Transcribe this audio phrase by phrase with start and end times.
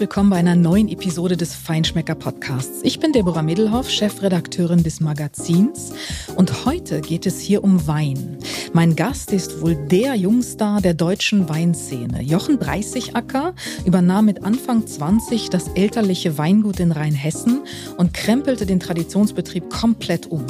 [0.00, 2.80] willkommen bei einer neuen Episode des Feinschmecker Podcasts.
[2.84, 5.92] Ich bin Deborah Middelhoff, Chefredakteurin des Magazins
[6.36, 8.38] und heute geht es hier um Wein.
[8.72, 12.22] Mein Gast ist wohl der Jungstar der deutschen Weinszene.
[12.22, 13.52] Jochen Dreißigacker
[13.84, 17.62] übernahm mit Anfang 20 das elterliche Weingut in Rheinhessen
[17.96, 20.46] und krempelte den Traditionsbetrieb komplett um.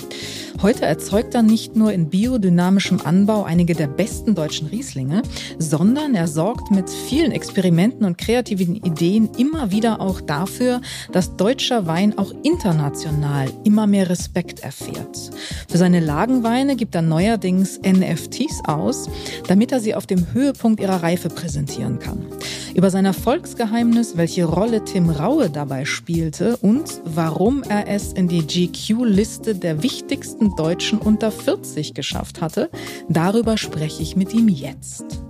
[0.62, 5.23] Heute erzeugt er nicht nur in biodynamischem Anbau einige der besten deutschen Rieslinge,
[5.59, 11.87] sondern er sorgt mit vielen Experimenten und kreativen Ideen immer wieder auch dafür, dass deutscher
[11.87, 15.30] Wein auch international immer mehr Respekt erfährt.
[15.66, 17.79] Für seine Lagenweine gibt er neuerdings
[18.10, 19.09] NFTs aus,
[19.46, 22.27] damit er sie auf dem Höhepunkt ihrer Reife präsentieren kann.
[22.74, 28.46] Über sein Erfolgsgeheimnis, welche Rolle Tim Raue dabei spielte und warum er es in die
[28.46, 32.70] GQ-Liste der wichtigsten Deutschen unter 40 geschafft hatte.
[33.09, 35.22] Darüber spreche ich mit ihm jetzt.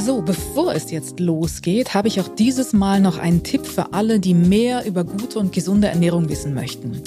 [0.00, 4.20] So, bevor es jetzt losgeht, habe ich auch dieses Mal noch einen Tipp für alle,
[4.20, 7.02] die mehr über gute und gesunde Ernährung wissen möchten.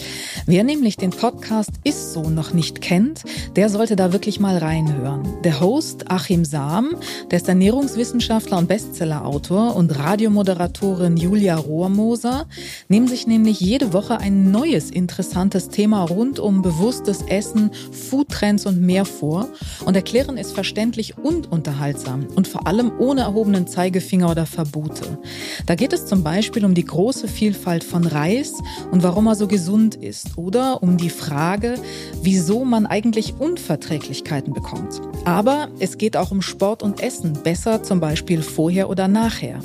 [0.46, 3.24] Wer nämlich den Podcast Ist so noch nicht kennt,
[3.56, 5.24] der sollte da wirklich mal reinhören.
[5.46, 6.96] Der Host Achim Sam,
[7.32, 12.46] der ist Ernährungswissenschaftler und Bestsellerautor und Radiomoderatorin Julia Rohrmoser,
[12.90, 18.82] nehmen sich nämlich jede Woche ein neues interessantes Thema rund um bewusstes Essen, Foodtrends und
[18.82, 19.48] mehr vor
[19.86, 25.20] und erklären es verständlich und unterhaltsam und vor allem allem ohne erhobenen Zeigefinger oder Verbote.
[25.66, 28.54] Da geht es zum Beispiel um die große Vielfalt von Reis
[28.92, 31.76] und warum er so gesund ist oder um die Frage,
[32.24, 35.02] wieso man eigentlich Unverträglichkeiten bekommt.
[35.26, 39.60] Aber es geht auch um Sport und Essen, besser zum Beispiel vorher oder nachher.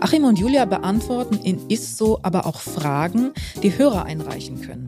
[0.00, 4.85] Achim und Julia beantworten in Isso aber auch Fragen, die Hörer einreichen können.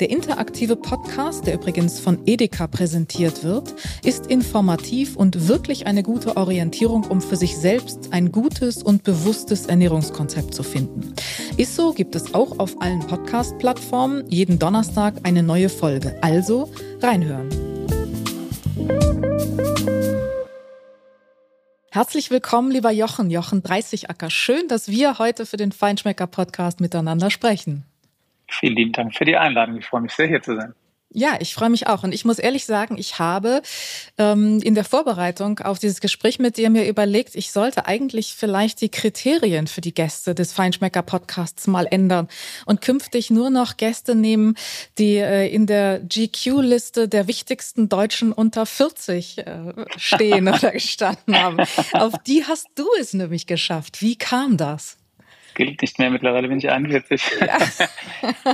[0.00, 6.36] Der interaktive Podcast, der übrigens von Edeka präsentiert wird, ist informativ und wirklich eine gute
[6.36, 11.14] Orientierung, um für sich selbst ein gutes und bewusstes Ernährungskonzept zu finden.
[11.56, 16.14] Isso gibt es auch auf allen Podcast-Plattformen, jeden Donnerstag eine neue Folge.
[16.20, 16.70] Also
[17.00, 17.48] reinhören.
[21.90, 24.28] Herzlich willkommen, lieber Jochen, Jochen 30 Acker.
[24.28, 27.86] Schön, dass wir heute für den Feinschmecker Podcast miteinander sprechen.
[28.48, 29.76] Vielen lieben Dank für die Einladung.
[29.78, 30.74] Ich freue mich sehr, hier zu sein.
[31.10, 32.02] Ja, ich freue mich auch.
[32.02, 33.62] Und ich muss ehrlich sagen, ich habe
[34.18, 38.80] ähm, in der Vorbereitung auf dieses Gespräch mit dir mir überlegt, ich sollte eigentlich vielleicht
[38.80, 42.28] die Kriterien für die Gäste des Feinschmecker-Podcasts mal ändern
[42.66, 44.56] und künftig nur noch Gäste nehmen,
[44.98, 49.44] die äh, in der GQ-Liste der wichtigsten Deutschen unter 40 äh,
[49.96, 51.60] stehen oder gestanden haben.
[51.92, 54.02] Auf die hast du es nämlich geschafft.
[54.02, 54.98] Wie kam das?
[55.56, 57.22] Gilt nicht mehr, mittlerweile bin ich 41.
[57.40, 57.58] Ja.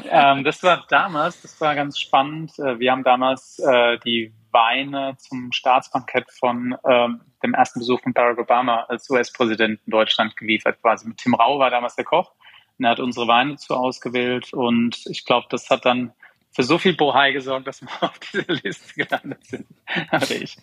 [0.32, 2.58] ähm, das war damals, das war ganz spannend.
[2.58, 8.12] Äh, wir haben damals äh, die Weine zum Staatsbankett von ähm, dem ersten Besuch von
[8.14, 11.08] Barack Obama als US-Präsident in Deutschland geliefert, quasi.
[11.08, 12.32] Mit Tim Rau war damals der Koch
[12.78, 16.12] und er hat unsere Weine dazu ausgewählt und ich glaube, das hat dann
[16.54, 19.66] für so viel Bohai gesorgt, dass wir auf diese Liste gelandet sind.
[20.08, 20.56] Hatte ich.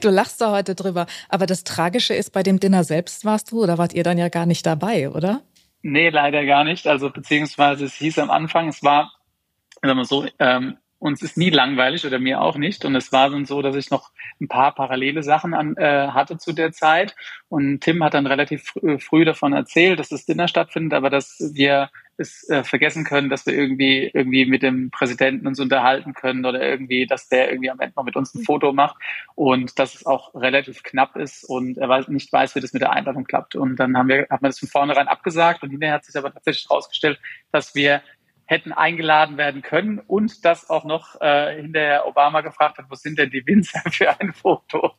[0.00, 1.06] Du lachst da heute drüber.
[1.28, 4.30] Aber das Tragische ist, bei dem Dinner selbst warst du oder wart ihr dann ja
[4.30, 5.42] gar nicht dabei, oder?
[5.88, 6.88] Nee, leider gar nicht.
[6.88, 9.12] Also beziehungsweise es hieß am Anfang, es war,
[9.80, 12.84] sagen wir so, ähm, uns ist nie langweilig oder mir auch nicht.
[12.84, 14.10] Und es war dann so, dass ich noch
[14.40, 17.14] ein paar parallele Sachen an, äh, hatte zu der Zeit.
[17.48, 21.08] Und Tim hat dann relativ fr äh, früh davon erzählt, dass das Dinner stattfindet, aber
[21.08, 26.14] dass wir es äh, vergessen können, dass wir irgendwie irgendwie mit dem Präsidenten uns unterhalten
[26.14, 28.96] können oder irgendwie, dass der irgendwie am Ende noch mit uns ein Foto macht
[29.34, 32.82] und dass es auch relativ knapp ist und er weiß, nicht weiß, wie das mit
[32.82, 33.54] der Einladung klappt.
[33.54, 36.32] Und dann haben wir, hat man das von vornherein abgesagt und hinterher hat sich aber
[36.32, 37.18] tatsächlich herausgestellt,
[37.52, 38.02] dass wir
[38.46, 43.18] hätten eingeladen werden können und dass auch noch äh, hinterher Obama gefragt hat, wo sind
[43.18, 44.92] denn die Winzer für ein Foto?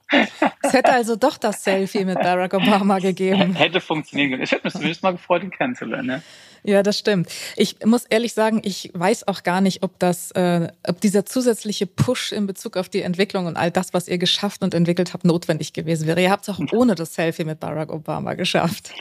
[0.62, 3.54] Es hätte also doch das Selfie mit Barack Obama gegeben.
[3.56, 4.44] Hätte funktionieren können.
[4.44, 6.10] Ich hätte mich zumindest mal gefreut, ihn kennenzulernen.
[6.10, 6.22] Ja.
[6.64, 7.30] Ja, das stimmt.
[7.56, 11.88] Ich muss ehrlich sagen, ich weiß auch gar nicht, ob das, äh, ob dieser zusätzliche
[11.88, 15.24] Push in Bezug auf die Entwicklung und all das, was ihr geschafft und entwickelt habt,
[15.24, 16.22] notwendig gewesen wäre.
[16.22, 18.92] Ihr habt es auch ohne das Selfie mit Barack Obama geschafft.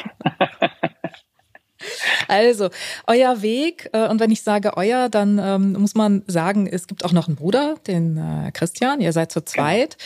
[2.29, 2.71] Also,
[3.07, 7.05] euer Weg, äh, und wenn ich sage euer, dann ähm, muss man sagen, es gibt
[7.05, 9.97] auch noch einen Bruder, den äh, Christian, ihr seid zu zweit.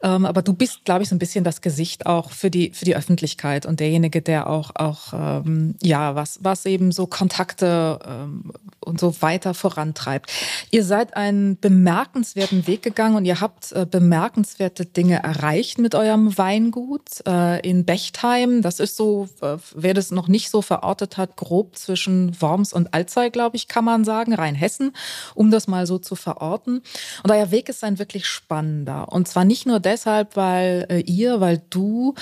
[0.00, 0.16] Genau.
[0.16, 2.84] Ähm, aber du bist, glaube ich, so ein bisschen das Gesicht auch für die, für
[2.84, 8.52] die Öffentlichkeit und derjenige, der auch, auch ähm, ja, was, was eben so Kontakte ähm,
[8.80, 10.30] und so weiter vorantreibt.
[10.70, 16.36] Ihr seid einen bemerkenswerten Weg gegangen und ihr habt äh, bemerkenswerte Dinge erreicht mit eurem
[16.36, 18.62] Weingut äh, in Bechtheim.
[18.62, 22.92] Das ist so, äh, wer das noch nicht so verortet hat, grob zwischen Worms und
[22.94, 24.92] Alzey, glaube ich, kann man sagen, Rheinhessen,
[25.34, 26.82] um das mal so zu verorten.
[27.22, 29.12] Und euer Weg ist ein wirklich spannender.
[29.12, 32.14] Und zwar nicht nur deshalb, weil äh, ihr, weil du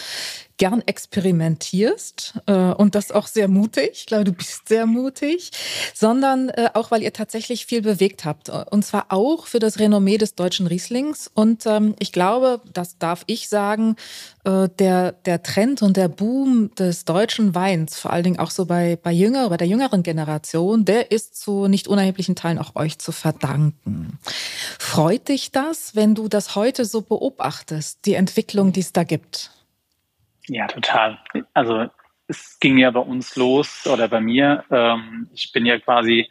[0.62, 3.90] gern experimentierst äh, und das auch sehr mutig.
[3.94, 5.50] Ich glaube, du bist sehr mutig,
[5.92, 8.48] sondern äh, auch, weil ihr tatsächlich viel bewegt habt.
[8.48, 11.28] Und zwar auch für das Renommee des deutschen Rieslings.
[11.34, 13.96] Und ähm, ich glaube, das darf ich sagen,
[14.44, 18.64] äh, der, der Trend und der Boom des deutschen Weins, vor allen Dingen auch so
[18.64, 23.00] bei, bei, jünger, bei der jüngeren Generation, der ist zu nicht unerheblichen Teilen auch euch
[23.00, 24.20] zu verdanken.
[24.78, 29.50] Freut dich das, wenn du das heute so beobachtest, die Entwicklung, die es da gibt?
[30.52, 31.18] Ja, total.
[31.54, 31.86] Also
[32.28, 34.64] es ging ja bei uns los oder bei mir.
[34.70, 36.30] Ähm, ich bin ja quasi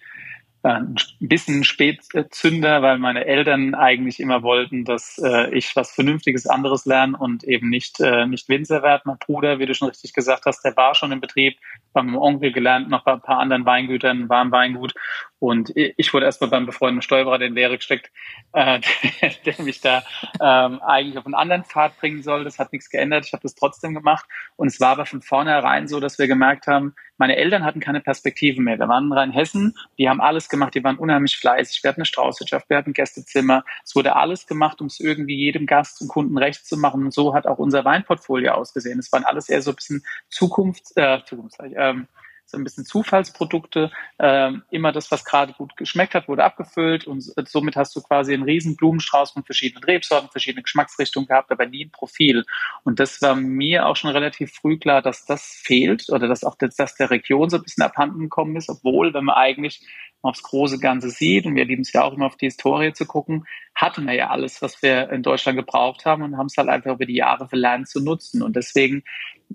[0.64, 6.86] ein bisschen Spätzünder, weil meine Eltern eigentlich immer wollten, dass äh, ich was Vernünftiges anderes
[6.86, 9.04] lerne und eben nicht, äh, nicht Winzer werde.
[9.06, 11.58] Mein Bruder, wie du schon richtig gesagt hast, der war schon im Betrieb,
[11.94, 14.94] bei meinem Onkel gelernt, noch bei ein paar anderen Weingütern, war im Weingut.
[15.40, 18.12] Und ich wurde erstmal beim befreundeten Steuerberater in Lehre gesteckt,
[18.54, 18.80] äh,
[19.22, 20.04] der, der mich da
[20.40, 22.44] ähm, eigentlich auf einen anderen Pfad bringen soll.
[22.44, 23.26] Das hat nichts geändert.
[23.26, 24.26] Ich habe das trotzdem gemacht.
[24.56, 28.02] Und es war aber von vornherein so, dass wir gemerkt haben, meine Eltern hatten keine
[28.02, 28.80] Perspektive mehr.
[28.80, 31.84] Wir waren in Rheinhessen, die haben alles gemacht, die waren unheimlich fleißig.
[31.84, 33.64] Wir hatten eine Straußwirtschaft, wir hatten Gästezimmer.
[33.84, 37.04] Es wurde alles gemacht, um es irgendwie jedem Gast und Kunden recht zu machen.
[37.04, 38.98] Und so hat auch unser Weinportfolio ausgesehen.
[38.98, 42.08] Es waren alles eher so ein bisschen Zukunft, äh, Zukunft, ähm,
[42.52, 43.92] so ein bisschen Zufallsprodukte.
[44.20, 48.34] Ähm, immer das, was gerade gut geschmeckt hat, wurde abgefüllt und somit hast du quasi
[48.34, 52.46] einen riesen Blumenstrauß von verschiedenen Rebsorten, verschiedene Geschmacksrichtungen gehabt, aber nie ein Profil.
[52.84, 56.56] Und das war mir auch schon relativ früh klar, dass das fehlt oder dass auch
[56.56, 59.86] das, dass der Region so ein bisschen abhanden gekommen ist, obwohl, wenn man eigentlich
[60.22, 63.06] aufs große Ganze sieht, und wir lieben es ja auch immer auf die Historie zu
[63.06, 66.70] gucken, hatten wir ja alles, was wir in Deutschland gebraucht haben und haben es halt
[66.70, 68.42] einfach über die Jahre verlernt zu nutzen.
[68.42, 69.04] Und deswegen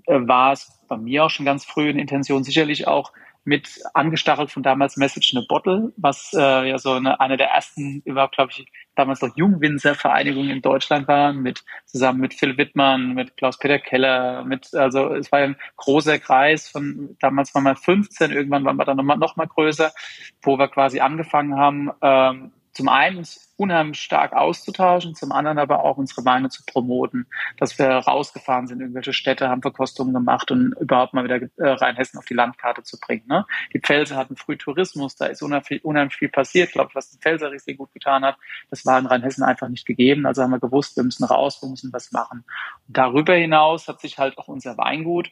[0.05, 3.13] äh, war es bei mir auch schon ganz früh eine Intention, sicherlich auch
[3.47, 7.47] mit angestachelt von damals Message in a Bottle, was äh, ja so eine, eine der
[7.47, 13.13] ersten überhaupt, glaube ich, damals noch Jungwinzer-Vereinigungen in Deutschland waren, mit zusammen mit Phil Wittmann,
[13.13, 18.31] mit Klaus-Peter Keller, mit, also es war ein großer Kreis von, damals waren wir 15,
[18.31, 19.93] irgendwann waren wir dann nochmal noch mal größer,
[20.41, 25.83] wo wir quasi angefangen haben, ähm, zum einen uns unheimlich stark auszutauschen, zum anderen aber
[25.83, 27.25] auch unsere Weine zu promoten,
[27.57, 32.19] dass wir rausgefahren sind, irgendwelche Städte haben Verkostungen gemacht und überhaupt mal wieder äh, Rheinhessen
[32.19, 33.23] auf die Landkarte zu bringen.
[33.27, 33.47] Ne?
[33.73, 37.49] Die Pfälzer hatten früh Tourismus, da ist unheimlich, viel passiert, glaube ich, was den Pfälzer
[37.51, 38.37] richtig gut getan hat.
[38.69, 41.69] Das war in Rheinhessen einfach nicht gegeben, also haben wir gewusst, wir müssen raus, wir
[41.69, 42.43] müssen was machen.
[42.87, 45.31] Und darüber hinaus hat sich halt auch unser Weingut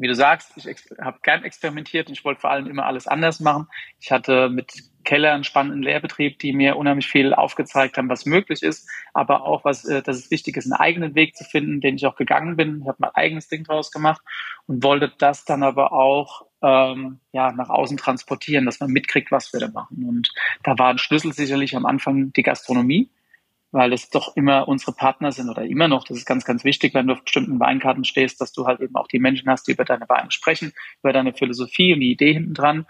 [0.00, 0.66] wie du sagst, ich
[0.98, 3.68] habe gern experimentiert und ich wollte vor allem immer alles anders machen.
[4.00, 4.72] Ich hatte mit
[5.04, 9.64] Keller einen spannenden Lehrbetrieb, die mir unheimlich viel aufgezeigt haben, was möglich ist, aber auch,
[9.64, 12.56] was, äh, dass es wichtig ist, einen eigenen Weg zu finden, den ich auch gegangen
[12.56, 12.80] bin.
[12.80, 14.22] Ich habe mein eigenes Ding draus gemacht
[14.66, 19.52] und wollte das dann aber auch ähm, ja, nach außen transportieren, dass man mitkriegt, was
[19.52, 20.04] wir da machen.
[20.08, 20.32] Und
[20.62, 23.10] da war ein Schlüssel sicherlich am Anfang die Gastronomie
[23.72, 26.04] weil es doch immer unsere Partner sind oder immer noch.
[26.04, 28.96] Das ist ganz, ganz wichtig, wenn du auf bestimmten Weinkarten stehst, dass du halt eben
[28.96, 30.72] auch die Menschen hast, die über deine Weine sprechen,
[31.02, 32.86] über deine Philosophie und die Idee hinten dran.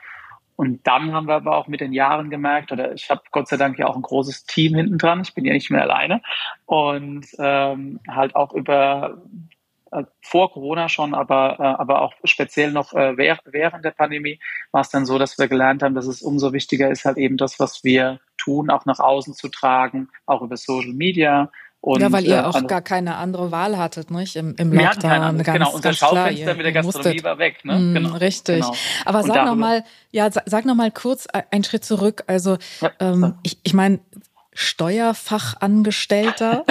[0.57, 3.57] Und dann haben wir aber auch mit den Jahren gemerkt, oder ich habe Gott sei
[3.57, 6.21] Dank ja auch ein großes Team hinten dran, ich bin ja nicht mehr alleine.
[6.67, 9.23] Und ähm, halt auch über
[10.23, 14.39] vor Corona schon, aber, äh, aber auch speziell noch äh, während der Pandemie
[14.71, 17.37] war es dann so, dass wir gelernt haben, dass es umso wichtiger ist, halt eben
[17.37, 21.51] das, was wir tun, auch nach außen zu tragen, auch über Social Media.
[21.83, 24.37] Und, ja, weil ihr äh, auch gar keine andere Wahl hattet, nicht?
[24.37, 25.11] Im, im wir Lockdown.
[25.11, 27.25] Hatten ganz, genau, unser Schaufenster klar, mit der Gastronomie musstet.
[27.25, 27.79] war weg, ne?
[27.79, 28.17] Mm, genau.
[28.17, 28.61] Richtig.
[28.61, 28.75] Genau.
[29.07, 32.23] Aber sag nochmal, ja, sag noch mal kurz einen Schritt zurück.
[32.27, 34.01] Also, ja, ähm, ich, ich meine,
[34.53, 36.65] Steuerfachangestellter.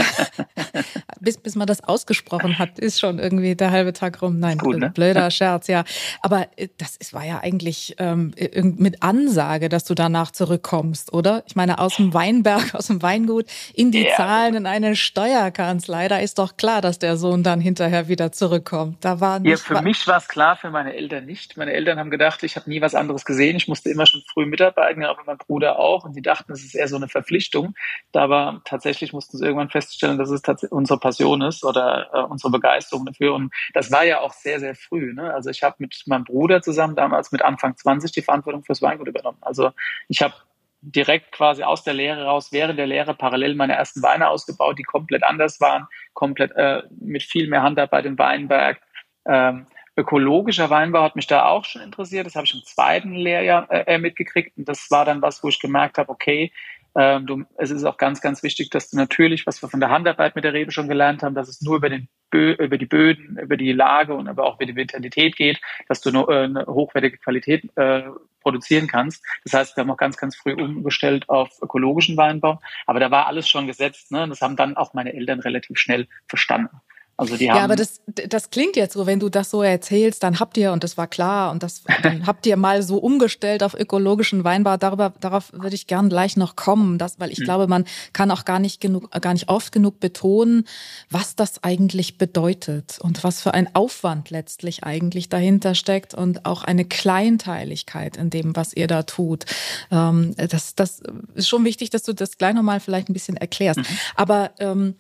[1.19, 4.39] bis, bis man das ausgesprochen hat, ist schon irgendwie der halbe Tag rum.
[4.39, 4.89] Nein, gut, ne?
[4.89, 5.83] blöder Scherz, ja.
[6.21, 8.33] Aber äh, das ist, war ja eigentlich ähm,
[8.77, 11.43] mit Ansage, dass du danach zurückkommst, oder?
[11.47, 14.15] Ich meine, aus dem Weinberg, aus dem Weingut in die ja.
[14.15, 19.03] Zahlen in eine Steuerkanzlei, da ist doch klar, dass der Sohn dann hinterher wieder zurückkommt.
[19.05, 21.57] Da war nicht ja, für mich war es klar, für meine Eltern nicht.
[21.57, 23.55] Meine Eltern haben gedacht, ich habe nie was anderes gesehen.
[23.55, 26.05] Ich musste immer schon früh mitarbeiten, auch mein Bruder auch.
[26.05, 27.68] Und sie dachten, das ist eher so eine Verpflichtung.
[28.11, 32.51] Da war tatsächlich mussten sie irgendwann feststellen, dass es unsere Passion ist oder äh, unsere
[32.51, 33.33] Begeisterung dafür.
[33.35, 35.13] Und das war ja auch sehr, sehr früh.
[35.13, 35.33] Ne?
[35.33, 39.07] Also ich habe mit meinem Bruder zusammen damals mit Anfang 20 die Verantwortung fürs Weingut
[39.07, 39.39] übernommen.
[39.41, 39.71] Also
[40.07, 40.33] ich habe
[40.81, 44.83] direkt quasi aus der Lehre raus, während der Lehre parallel meine ersten Weine ausgebaut, die
[44.83, 48.79] komplett anders waren, komplett äh, mit viel mehr Handarbeit im Weinberg.
[49.25, 52.25] Ähm, ökologischer Weinbau hat mich da auch schon interessiert.
[52.25, 54.57] Das habe ich im zweiten Lehrjahr äh, mitgekriegt.
[54.57, 56.51] Und das war dann was, wo ich gemerkt habe, okay,
[56.95, 59.89] ähm, du, es ist auch ganz, ganz wichtig, dass du natürlich, was wir von der
[59.89, 62.85] Handarbeit mit der Rebe schon gelernt haben, dass es nur über, den Bö über die
[62.85, 66.43] Böden, über die Lage und aber auch über die Vitalität geht, dass du nur, äh,
[66.43, 68.03] eine hochwertige Qualität äh,
[68.41, 69.23] produzieren kannst.
[69.43, 72.59] Das heißt, wir haben auch ganz, ganz früh umgestellt auf ökologischen Weinbau.
[72.85, 74.11] Aber da war alles schon gesetzt.
[74.11, 74.27] Ne?
[74.27, 76.81] Das haben dann auch meine Eltern relativ schnell verstanden.
[77.19, 80.23] Also die haben ja, aber das, das klingt jetzt so, wenn du das so erzählst,
[80.23, 83.61] dann habt ihr, und das war klar, und das dann habt ihr mal so umgestellt
[83.61, 84.77] auf ökologischen Weinbau.
[84.77, 87.43] Darüber, darauf würde ich gern gleich noch kommen, das, weil ich mhm.
[87.43, 87.83] glaube, man
[88.13, 90.63] kann auch gar nicht genug, gar nicht oft genug betonen,
[91.09, 96.63] was das eigentlich bedeutet und was für ein Aufwand letztlich eigentlich dahinter steckt und auch
[96.63, 99.43] eine Kleinteiligkeit in dem, was ihr da tut.
[99.91, 101.01] Ähm, das, das
[101.35, 103.79] ist schon wichtig, dass du das gleich nochmal vielleicht ein bisschen erklärst.
[103.79, 103.85] Mhm.
[104.15, 104.95] Aber ähm,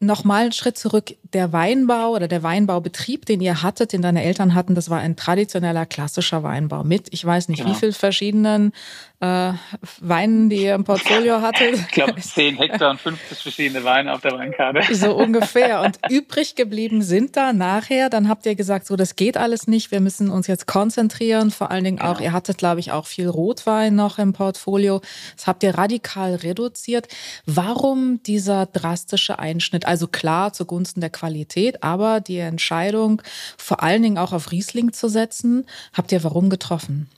[0.00, 1.14] nochmal einen Schritt zurück.
[1.32, 5.16] Der Weinbau oder der Weinbaubetrieb, den ihr hattet, den deine Eltern hatten, das war ein
[5.16, 7.70] traditioneller klassischer Weinbau mit, ich weiß nicht, genau.
[7.70, 8.72] wie viel verschiedenen
[9.24, 9.52] äh,
[10.00, 11.74] Weinen, die ihr im Portfolio hattet.
[11.74, 14.82] Ich glaube, 10 Hektar und 50 verschiedene Weine auf der Weinkarte.
[14.94, 15.82] So ungefähr.
[15.82, 19.90] Und übrig geblieben sind da nachher, dann habt ihr gesagt, so, das geht alles nicht,
[19.90, 21.50] wir müssen uns jetzt konzentrieren.
[21.50, 22.24] Vor allen Dingen auch, genau.
[22.24, 25.00] ihr hattet, glaube ich, auch viel Rotwein noch im Portfolio.
[25.36, 27.08] Das habt ihr radikal reduziert.
[27.44, 29.86] Warum dieser drastische Einschnitt?
[29.86, 33.20] Also klar zugunsten der Qualität, aber die Entscheidung,
[33.58, 37.08] vor allen Dingen auch auf Riesling zu setzen, habt ihr warum getroffen?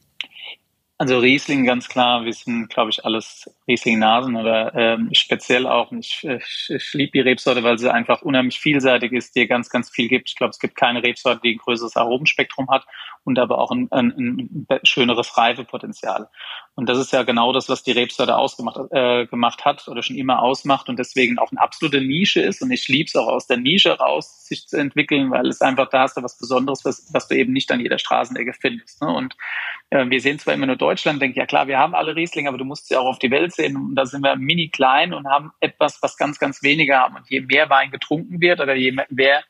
[0.99, 5.93] Also Riesling ganz klar, wir sind, glaube ich, alles Riesling-Nasen oder ähm, speziell auch.
[5.93, 9.91] Ich, ich, ich liebe die Rebsorte, weil sie einfach unheimlich vielseitig ist, dir ganz, ganz
[9.91, 10.31] viel gibt.
[10.31, 12.87] Ich glaube, es gibt keine Rebsorte, die ein größeres Aromenspektrum hat
[13.27, 16.29] und aber auch ein, ein, ein schöneres Reifepotenzial.
[16.77, 20.17] Und das ist ja genau das, was die Rebsorte ausgemacht äh, gemacht hat oder schon
[20.17, 22.63] immer ausmacht und deswegen auch eine absolute Nische ist.
[22.63, 25.89] Und ich liebe es auch aus der Nische raus, sich zu entwickeln, weil es einfach
[25.89, 29.03] da hast du was Besonderes, was, was du eben nicht an jeder Straßenecke findest.
[29.03, 29.09] Ne?
[29.09, 29.37] Und
[29.91, 32.59] äh, wir sehen zwar immer nur Deutschland, denke ja klar, wir haben alle Riesling, aber
[32.59, 33.77] du musst sie auch auf die Welt sehen.
[33.77, 37.17] Und da sind wir mini klein und haben etwas, was ganz, ganz wenige haben.
[37.17, 39.43] Und je mehr Wein getrunken wird oder je mehr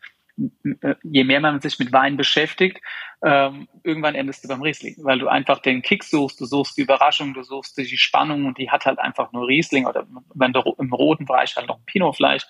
[1.03, 2.81] je mehr man sich mit Wein beschäftigt,
[3.25, 6.83] ähm, irgendwann endest du beim Riesling, weil du einfach den Kick suchst, du suchst die
[6.83, 10.61] Überraschung, du suchst die Spannung und die hat halt einfach nur Riesling oder wenn du
[10.79, 12.47] im roten Bereich halt noch Pinot vielleicht.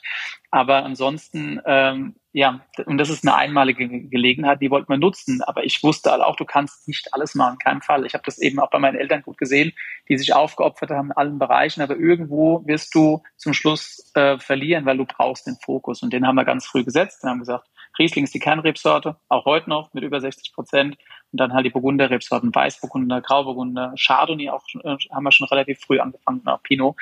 [0.51, 5.41] Aber ansonsten, ähm, ja, und das ist eine einmalige Gelegenheit, die wollte man nutzen.
[5.43, 8.05] Aber ich wusste halt auch, du kannst nicht alles machen, in Fall.
[8.05, 9.73] Ich habe das eben auch bei meinen Eltern gut gesehen,
[10.09, 11.81] die sich aufgeopfert haben in allen Bereichen.
[11.81, 16.03] Aber irgendwo wirst du zum Schluss äh, verlieren, weil du brauchst den Fokus.
[16.03, 17.69] Und den haben wir ganz früh gesetzt und haben gesagt,
[17.99, 20.97] Riesling ist die Kernrebsorte, auch heute noch mit über 60 Prozent.
[21.33, 25.99] Und dann halt die Burgunder-Rebsorten, Weißburgunder, Grauburgunder, Chardonnay auch, äh, haben wir schon relativ früh
[25.99, 26.97] angefangen, auch Pinot.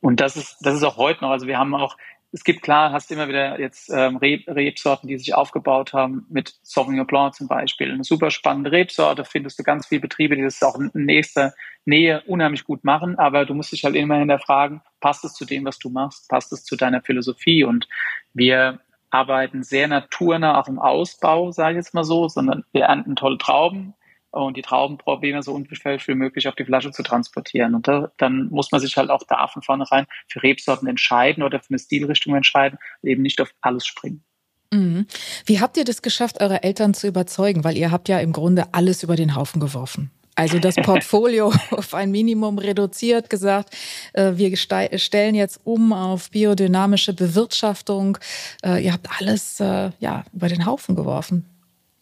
[0.00, 1.30] Und das ist, das ist auch heute noch.
[1.30, 1.96] Also wir haben auch,
[2.32, 7.06] es gibt klar, hast immer wieder jetzt ähm, Rebsorten, die sich aufgebaut haben, mit Sauvignon
[7.06, 7.90] Blanc zum Beispiel.
[7.90, 11.54] Eine super spannende Rebsorte, findest du ganz viele Betriebe, die das auch in nächster
[11.86, 15.64] Nähe unheimlich gut machen, aber du musst dich halt immer hinterfragen, passt es zu dem,
[15.64, 17.64] was du machst, passt es zu deiner Philosophie?
[17.64, 17.88] Und
[18.34, 23.16] wir arbeiten sehr naturnah auch im Ausbau, sage ich jetzt mal so, sondern wir ernten
[23.16, 23.94] tolle Trauben
[24.30, 27.74] und die Trauben probieren wir so unbeschwert wie möglich auf die Flasche zu transportieren.
[27.74, 31.60] Und da, dann muss man sich halt auch da von vornherein für Rebsorten entscheiden oder
[31.60, 34.22] für eine Stilrichtung entscheiden, eben nicht auf alles springen.
[34.70, 35.06] Mhm.
[35.46, 37.64] Wie habt ihr das geschafft, eure Eltern zu überzeugen?
[37.64, 40.10] Weil ihr habt ja im Grunde alles über den Haufen geworfen.
[40.38, 43.76] Also das Portfolio auf ein Minimum reduziert, gesagt,
[44.12, 48.18] äh, wir stellen jetzt um auf biodynamische Bewirtschaftung.
[48.64, 51.44] Äh, ihr habt alles äh, ja über den Haufen geworfen.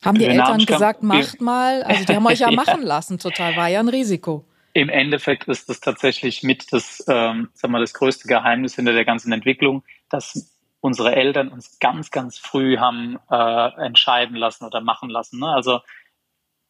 [0.05, 1.83] Haben die Eltern gesagt, macht mal?
[1.83, 4.45] Also die haben euch ja machen lassen, total, war ja ein Risiko.
[4.75, 9.07] Im Endeffekt ist das tatsächlich mit das, ähm, sag mal, das größte Geheimnis hinter der
[9.07, 15.09] ganzen Entwicklung, dass unsere Eltern uns ganz, ganz früh haben äh, entscheiden lassen oder machen
[15.09, 15.40] lassen.
[15.40, 15.49] Ne?
[15.49, 15.81] Also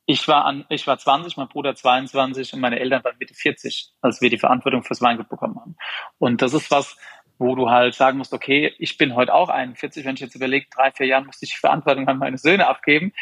[0.06, 3.92] ich war an, ich war 20, mein Bruder 22 und meine Eltern waren Mitte 40,
[4.00, 5.76] als wir die Verantwortung fürs Weingut bekommen haben.
[6.18, 6.96] Und das ist was,
[7.38, 10.66] wo du halt sagen musst, okay, ich bin heute auch 41, wenn ich jetzt überlege,
[10.74, 13.12] drei, vier Jahren musste ich die Verantwortung an meine Söhne abgeben.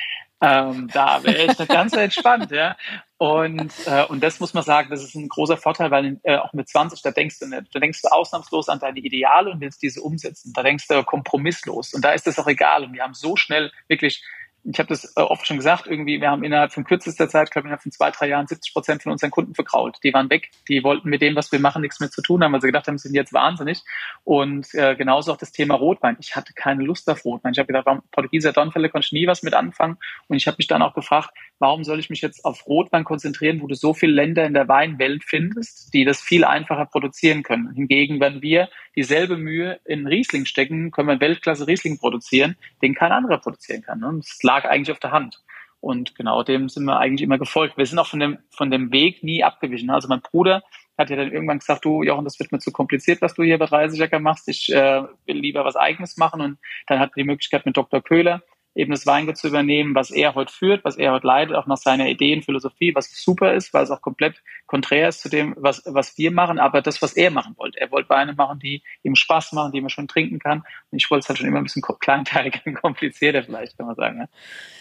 [0.40, 2.76] Ähm, da wäre ich ganz entspannt, ja.
[3.16, 6.52] Und, äh, und das muss man sagen, das ist ein großer Vorteil, weil äh, auch
[6.52, 9.82] mit 20, da denkst du nicht, da denkst du ausnahmslos an deine Ideale und willst
[9.82, 10.52] diese umsetzen.
[10.54, 11.94] Da denkst du kompromisslos.
[11.94, 12.84] Und da ist das auch egal.
[12.84, 14.22] Und wir haben so schnell wirklich
[14.64, 17.66] ich habe das äh, oft schon gesagt, irgendwie, wir haben innerhalb von kürzester Zeit, glaube
[17.66, 19.98] ich, innerhalb von zwei, drei Jahren 70 Prozent von unseren Kunden verkrault.
[20.02, 22.52] Die waren weg, die wollten mit dem, was wir machen, nichts mehr zu tun haben,
[22.52, 23.82] weil sie gedacht haben, sie sind jetzt wahnsinnig.
[24.24, 26.16] Und äh, genauso auch das Thema Rotwein.
[26.18, 27.52] Ich hatte keine Lust auf Rotwein.
[27.52, 29.98] Ich habe gedacht, warum Portugieser Dornfälle konnte ich nie was mit anfangen.
[30.28, 33.60] Und ich habe mich dann auch gefragt, warum soll ich mich jetzt auf Rotwein konzentrieren,
[33.60, 37.72] wo du so viele Länder in der Weinwelt findest, die das viel einfacher produzieren können.
[37.74, 43.12] Hingegen, wenn wir dieselbe Mühe in Riesling stecken, können wir Weltklasse Riesling produzieren, den kein
[43.12, 44.04] anderer produzieren kann.
[44.04, 45.42] Und das lag eigentlich auf der Hand.
[45.80, 47.76] Und genau dem sind wir eigentlich immer gefolgt.
[47.76, 49.90] Wir sind auch von dem, von dem Weg nie abgewichen.
[49.90, 50.62] Also mein Bruder
[50.96, 53.58] hat ja dann irgendwann gesagt, du Jochen, das wird mir zu kompliziert, was du hier
[53.58, 54.48] bei 30 Jacker machst.
[54.48, 56.40] Ich äh, will lieber was Eigenes machen.
[56.40, 58.00] Und dann hat er die Möglichkeit mit Dr.
[58.00, 58.42] Köhler
[58.74, 61.76] eben das Weingut zu übernehmen, was er heute führt, was er heute leitet, auch nach
[61.76, 65.82] seiner Ideen, Philosophie, was super ist, weil es auch komplett konträr ist zu dem, was,
[65.86, 67.80] was wir machen, aber das, was er machen wollte.
[67.80, 70.64] Er wollte Weine machen, die ihm Spaß machen, die man schon trinken kann.
[70.90, 73.96] Und ich wollte es halt schon immer ein bisschen kleinteiliger und komplizierter vielleicht, kann man
[73.96, 74.18] sagen.
[74.18, 74.28] Ja.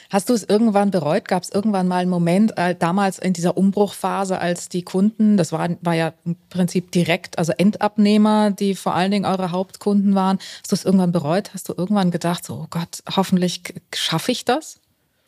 [0.09, 1.27] Hast du es irgendwann bereut?
[1.27, 5.51] Gab es irgendwann mal einen Moment, äh, damals in dieser Umbruchphase, als die Kunden, das
[5.51, 10.39] war, war ja im Prinzip direkt, also Endabnehmer, die vor allen Dingen eure Hauptkunden waren.
[10.61, 11.53] Hast du es irgendwann bereut?
[11.53, 13.61] Hast du irgendwann gedacht, so, oh Gott, hoffentlich
[13.93, 14.79] schaffe ich das?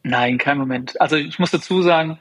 [0.03, 0.99] Nein, kein Moment.
[1.01, 2.19] Also ich muss dazu sagen,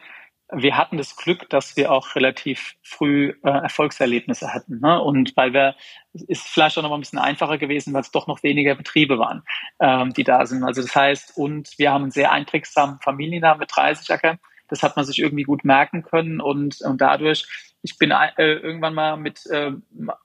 [0.56, 4.80] wir hatten das Glück, dass wir auch relativ früh äh, Erfolgserlebnisse hatten.
[4.80, 5.00] Ne?
[5.00, 5.74] Und weil wir,
[6.12, 9.42] ist vielleicht auch noch ein bisschen einfacher gewesen, weil es doch noch weniger Betriebe waren,
[9.80, 10.64] ähm, die da sind.
[10.64, 14.38] Also das heißt, und wir haben einen sehr einprägsamen Familiennamen mit 30 Acker.
[14.68, 17.46] Das hat man sich irgendwie gut merken können und, und dadurch
[17.84, 19.72] ich bin äh, irgendwann mal mit, äh,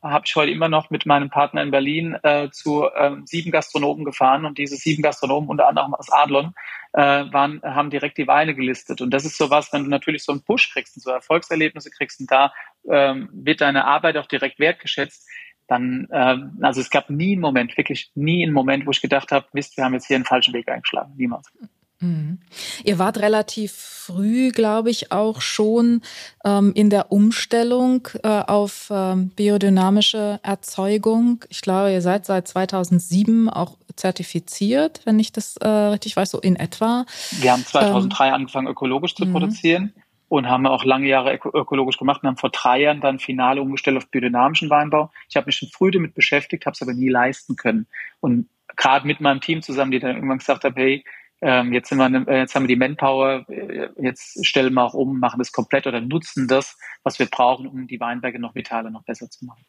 [0.02, 4.06] habe ich heute immer noch mit meinem Partner in Berlin äh, zu äh, sieben Gastronomen
[4.06, 6.54] gefahren und diese sieben Gastronomen, unter anderem aus Adlon,
[6.94, 9.02] äh, waren, haben direkt die Weine gelistet.
[9.02, 12.22] Und das ist sowas, wenn du natürlich so einen Push kriegst und so Erfolgserlebnisse kriegst
[12.22, 12.54] und da
[12.90, 15.28] ähm, wird deine Arbeit auch direkt wertgeschätzt,
[15.68, 19.34] dann, ähm, also es gab nie einen Moment, wirklich nie einen Moment, wo ich gedacht
[19.34, 21.14] habe, wisst, wir haben jetzt hier einen falschen Weg eingeschlagen.
[21.18, 21.52] Niemals.
[22.02, 22.40] Mhm.
[22.84, 26.02] Ihr wart relativ früh, glaube ich, auch schon
[26.46, 31.44] ähm, in der Umstellung äh, auf ähm, biodynamische Erzeugung.
[31.50, 36.40] Ich glaube, ihr seid seit 2007 auch zertifiziert, wenn ich das äh, richtig weiß, so
[36.40, 37.06] in etwa.
[37.40, 39.34] Wir haben 2003 ähm, angefangen, ökologisch zu mhm.
[39.34, 39.94] produzieren
[40.30, 43.98] und haben auch lange Jahre ökologisch gemacht und haben vor drei Jahren dann final umgestellt
[43.98, 45.12] auf biodynamischen Weinbau.
[45.28, 47.88] Ich habe mich schon früh damit beschäftigt, habe es aber nie leisten können.
[48.22, 51.04] Und gerade mit meinem Team zusammen, die dann irgendwann gesagt haben, hey,
[51.42, 54.94] ähm, jetzt, sind wir, äh, jetzt haben wir die Manpower, äh, jetzt stellen wir auch
[54.94, 58.90] um, machen das komplett oder nutzen das, was wir brauchen, um die Weinberge noch vitaler,
[58.90, 59.66] noch besser zu machen.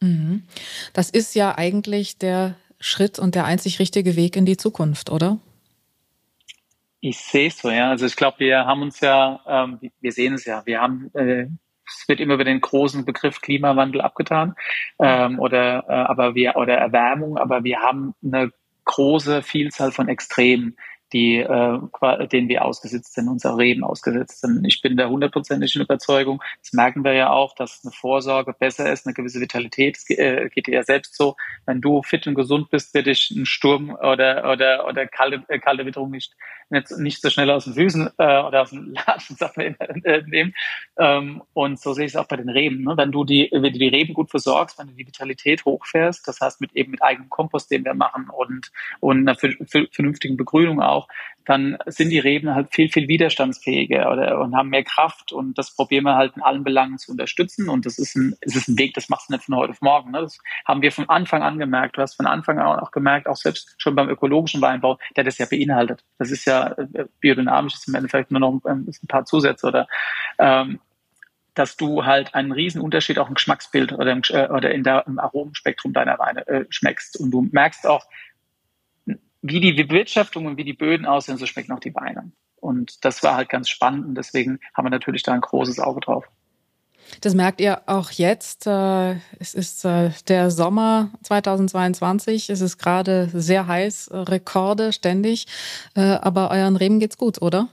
[0.00, 0.44] Mhm.
[0.92, 5.38] Das ist ja eigentlich der Schritt und der einzig richtige Weg in die Zukunft, oder?
[7.00, 7.90] Ich sehe es so, ja.
[7.90, 11.46] Also ich glaube, wir haben uns ja, ähm, wir sehen es ja, wir haben äh,
[11.86, 14.54] es wird immer über den großen Begriff Klimawandel abgetan
[15.00, 18.52] ähm, oder äh, aber wir oder Erwärmung, aber wir haben eine
[18.84, 20.76] große Vielzahl von Extremen
[21.12, 24.64] die, äh, denen wir ausgesetzt sind, unsere Reben ausgesetzt sind.
[24.66, 29.06] Ich bin der hundertprozentigen Überzeugung, das merken wir ja auch, dass eine Vorsorge besser ist,
[29.06, 29.96] eine gewisse Vitalität.
[29.96, 33.30] Es äh, geht dir ja selbst so, wenn du fit und gesund bist, wird dich
[33.30, 36.34] ein Sturm oder, oder, oder kalte, äh, kalte Witterung nicht,
[36.70, 40.54] nicht, nicht so schnell aus den Füßen äh, oder aus den Latschen äh, nehmen.
[40.98, 42.82] Ähm, und so sehe ich es auch bei den Reben.
[42.84, 42.96] Ne?
[42.96, 46.40] Wenn du die, wenn du die Reben gut versorgst, wenn du die Vitalität hochfährst, das
[46.40, 51.08] heißt mit eben mit eigenem Kompost, den wir machen und, und einer vernünftigen Begrünung auch,
[51.44, 55.74] dann sind die Reben halt viel, viel widerstandsfähiger oder, und haben mehr Kraft und das
[55.74, 58.78] probieren wir halt in allen Belangen zu unterstützen und das ist ein, es ist ein
[58.78, 60.10] Weg, das machst du nicht von heute auf morgen.
[60.10, 60.20] Ne?
[60.20, 61.96] Das haben wir von Anfang an gemerkt.
[61.96, 65.38] Du hast von Anfang an auch gemerkt, auch selbst schon beim ökologischen Weinbau, der das
[65.38, 66.04] ja beinhaltet.
[66.18, 69.88] Das ist ja äh, biodynamisch, ist im Endeffekt nur noch ein, ein paar Zusätze oder
[70.38, 70.80] ähm,
[71.54, 75.04] dass du halt einen riesen Unterschied auch im Geschmacksbild oder im, äh, oder in der,
[75.06, 77.18] im Aromenspektrum deiner Weine äh, schmeckst.
[77.18, 78.06] Und du merkst auch,
[79.42, 82.32] wie die Bewirtschaftung und wie die Böden aussehen, so schmecken auch die Weine.
[82.56, 86.00] Und das war halt ganz spannend und deswegen haben wir natürlich da ein großes Auge
[86.00, 86.26] drauf.
[87.20, 88.66] Das merkt ihr auch jetzt.
[88.66, 92.50] Äh, es ist äh, der Sommer 2022.
[92.50, 95.46] Es ist gerade sehr heiß, äh, Rekorde ständig.
[95.94, 97.68] Aber euren Reben geht's gut, oder?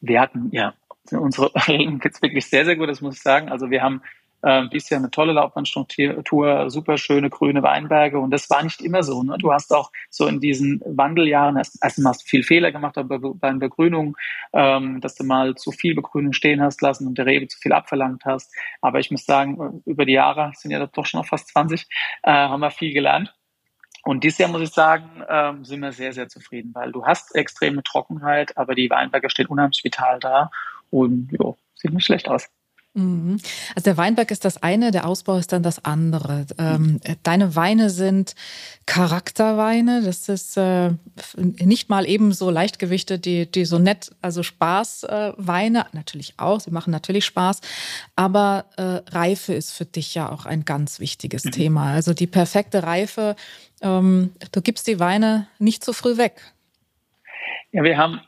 [0.00, 0.74] Wir hatten, ja,
[1.10, 3.50] unsere Reben geht's wirklich sehr, sehr gut, das muss ich sagen.
[3.50, 4.02] Also wir haben
[4.42, 9.02] äh, dies Jahr eine tolle Laubwandstruktur, super schöne grüne Weinberge und das war nicht immer
[9.02, 9.22] so.
[9.22, 9.36] Ne?
[9.38, 13.52] Du hast auch so in diesen Wandeljahren erst, erst mal viel Fehler gemacht bei, bei
[13.52, 14.16] Begrünung,
[14.52, 17.72] ähm, dass du mal zu viel Begrünung stehen hast lassen und der Rebe zu viel
[17.72, 18.52] abverlangt hast.
[18.80, 21.86] Aber ich muss sagen, über die Jahre sind ja doch schon noch fast 20,
[22.22, 23.34] äh, haben wir viel gelernt.
[24.02, 27.34] Und dieses Jahr muss ich sagen, ähm, sind wir sehr, sehr zufrieden, weil du hast
[27.34, 30.50] extreme Trockenheit, aber die Weinberge stehen unheimlich vital da
[30.90, 32.48] und jo, sieht nicht schlecht aus.
[32.94, 33.38] Mhm.
[33.76, 36.46] Also der Weinberg ist das eine, der Ausbau ist dann das andere.
[36.58, 38.34] Ähm, deine Weine sind
[38.86, 40.02] Charakterweine.
[40.02, 40.90] Das ist äh,
[41.36, 46.72] nicht mal eben so Leichtgewichte, die, die so nett, also Spaßweine, äh, natürlich auch, sie
[46.72, 47.60] machen natürlich Spaß,
[48.16, 48.82] aber äh,
[49.14, 51.52] Reife ist für dich ja auch ein ganz wichtiges mhm.
[51.52, 51.92] Thema.
[51.92, 53.36] Also die perfekte Reife,
[53.82, 56.40] ähm, du gibst die Weine nicht zu früh weg.
[57.70, 58.20] Ja, wir haben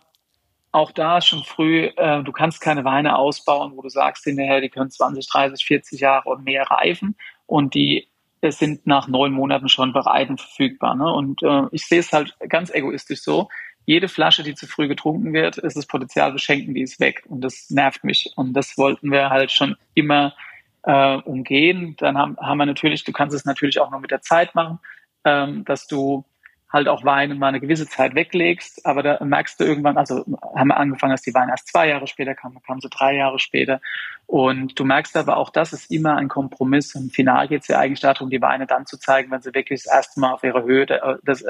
[0.72, 4.70] auch da schon früh, äh, du kannst keine Weine ausbauen, wo du sagst hinterher, die
[4.70, 8.08] können 20, 30, 40 Jahre und mehr reifen und die
[8.50, 10.96] sind nach neun Monaten schon bereit und verfügbar.
[10.96, 11.12] Ne?
[11.12, 13.48] Und äh, ich sehe es halt ganz egoistisch so.
[13.86, 17.22] Jede Flasche, die zu früh getrunken wird, ist das Potenzial beschenken, die ist weg.
[17.28, 18.32] Und das nervt mich.
[18.36, 20.34] Und das wollten wir halt schon immer
[20.82, 21.94] äh, umgehen.
[21.98, 24.80] Dann haben, haben wir natürlich, du kannst es natürlich auch noch mit der Zeit machen,
[25.24, 26.24] ähm, dass du
[26.72, 30.24] halt auch Weine mal eine gewisse Zeit weglegst, aber da merkst du irgendwann, also
[30.56, 33.38] haben wir angefangen, dass die Weine erst zwei Jahre später kamen, kamen sie drei Jahre
[33.38, 33.80] später.
[34.26, 36.94] Und du merkst aber auch, das ist immer ein Kompromiss.
[36.94, 39.82] Und final geht es ja eigentlich darum, die Weine dann zu zeigen, wenn sie wirklich
[39.82, 41.44] das erste Mal auf ihrer Höhe des,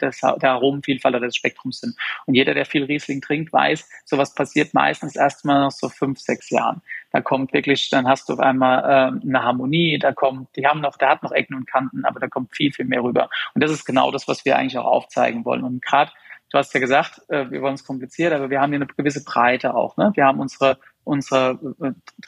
[0.00, 1.96] des, der Aromenvielfalt oder des Spektrums sind.
[2.26, 6.20] Und jeder, der viel Riesling trinkt, weiß, sowas passiert meistens erst mal nach so fünf,
[6.20, 6.80] sechs Jahren.
[7.12, 10.80] Da kommt wirklich, dann hast du auf einmal äh, eine Harmonie, da kommt, die haben
[10.80, 13.28] noch, der hat noch Ecken und Kanten, aber da kommt viel, viel mehr rüber.
[13.54, 15.62] Und das ist genau das, was wir eigentlich auch aufzeigen wollen.
[15.62, 16.10] Und gerade,
[16.50, 19.24] du hast ja gesagt, äh, wir wollen es kompliziert, aber wir haben hier eine gewisse
[19.24, 19.96] Breite auch.
[19.98, 20.10] Ne?
[20.14, 21.54] Wir haben unsere unsere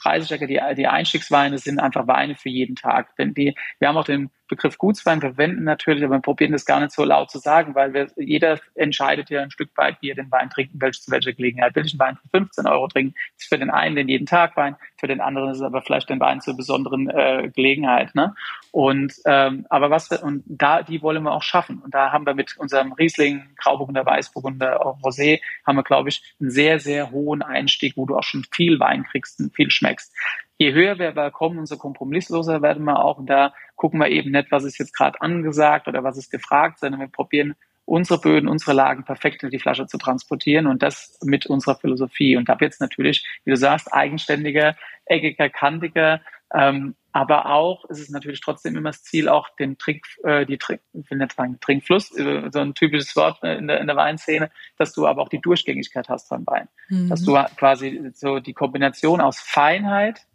[0.03, 3.15] 30er, äh, die, die Einstiegsweine sind einfach Weine für jeden Tag.
[3.17, 6.79] Denn die, wir haben auch den Begriff Gutswein verwenden natürlich, aber wir probieren das gar
[6.79, 10.15] nicht so laut zu sagen, weil wir, jeder entscheidet ja ein Stück weit, wie er
[10.15, 11.75] den Wein trinken will, zu welcher Gelegenheit.
[11.75, 13.15] Will ich einen Wein für 15 Euro trinken?
[13.37, 16.09] Ist für den einen den jeden Tag Wein, für den anderen ist es aber vielleicht
[16.09, 18.13] den Wein zur besonderen äh, Gelegenheit.
[18.13, 18.35] Ne?
[18.71, 21.79] Und ähm, aber was wir, und da die wollen wir auch schaffen.
[21.79, 26.51] Und da haben wir mit unserem Riesling, Grauburgunder, Weißburgunder, Rosé, haben wir, glaube ich, einen
[26.51, 30.13] sehr, sehr hohen Einstieg, wo du auch schon viel Wein kriegst und viel schmeckst
[30.57, 33.17] je höher wir kommen, umso kompromissloser werden wir auch.
[33.17, 36.79] Und da gucken wir eben nicht, was ist jetzt gerade angesagt oder was ist gefragt,
[36.79, 41.19] sondern wir probieren unsere Böden, unsere Lagen perfekt in die Flasche zu transportieren und das
[41.23, 42.35] mit unserer Philosophie.
[42.35, 44.75] Und da wird es natürlich, wie du sagst, eigenständiger,
[45.05, 46.21] eckiger, kantiger,
[46.53, 50.57] ähm, aber auch ist es natürlich trotzdem immer das Ziel, auch den Trink, äh, die
[50.57, 53.95] Trink, ich will nicht sagen Trinkfluss, äh, so ein typisches Wort in der, in der
[53.95, 56.67] Weinszene, dass du aber auch die Durchgängigkeit hast beim Wein.
[56.89, 57.09] Mhm.
[57.09, 60.25] Dass du quasi so die Kombination aus Feinheit,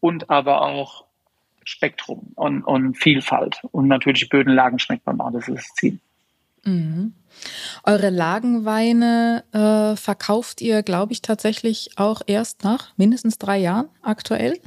[0.00, 1.04] und aber auch
[1.64, 3.60] Spektrum und, und Vielfalt.
[3.72, 5.98] Und natürlich Bödenlagen schmeckt man auch, das ist das Ziel.
[6.64, 7.14] Mhm.
[7.82, 14.60] Eure Lagenweine äh, verkauft ihr, glaube ich, tatsächlich auch erst nach mindestens drei Jahren aktuell?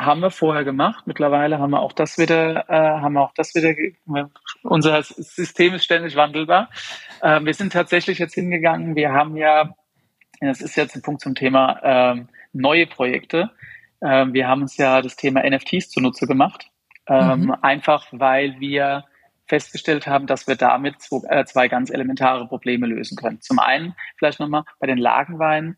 [0.00, 1.06] Haben wir vorher gemacht.
[1.06, 3.74] Mittlerweile haben wir auch das wieder, äh, haben wir auch das wieder.
[4.62, 6.70] Unser System ist ständig wandelbar.
[7.20, 8.96] Äh, wir sind tatsächlich jetzt hingegangen.
[8.96, 9.74] Wir haben ja,
[10.40, 13.50] das ist jetzt ein Punkt zum Thema äh, neue Projekte.
[14.02, 16.70] Ähm, wir haben uns ja das Thema NFTs zunutze gemacht,
[17.06, 17.56] ähm, mhm.
[17.60, 19.04] einfach weil wir
[19.48, 23.42] festgestellt haben, dass wir damit zwei, äh, zwei ganz elementare Probleme lösen können.
[23.42, 25.76] Zum einen vielleicht nochmal bei den Lagenweinen.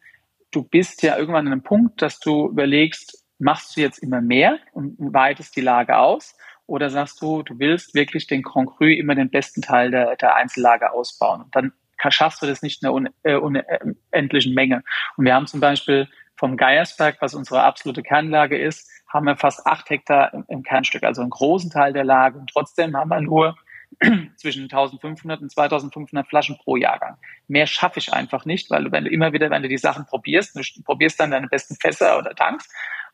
[0.52, 4.58] Du bist ja irgendwann an einem Punkt, dass du überlegst, machst du jetzt immer mehr
[4.72, 9.14] und weitest die Lage aus oder sagst du, du willst wirklich den Grand Cru immer
[9.14, 11.72] den besten Teil der, der Einzellage ausbauen und dann
[12.08, 14.82] schaffst du das nicht in einer unendlichen Menge.
[15.16, 19.66] Und wir haben zum Beispiel vom Geiersberg, was unsere absolute Kernlage ist, haben wir fast
[19.66, 22.38] acht Hektar im, im Kernstück, also einen großen Teil der Lage.
[22.38, 23.56] Und trotzdem haben wir nur
[24.36, 27.16] zwischen 1500 und 2500 Flaschen pro Jahrgang.
[27.46, 30.06] Mehr schaffe ich einfach nicht, weil du, wenn du immer wieder, wenn du die Sachen
[30.06, 32.68] probierst, du probierst dann deine besten Fässer oder Tanks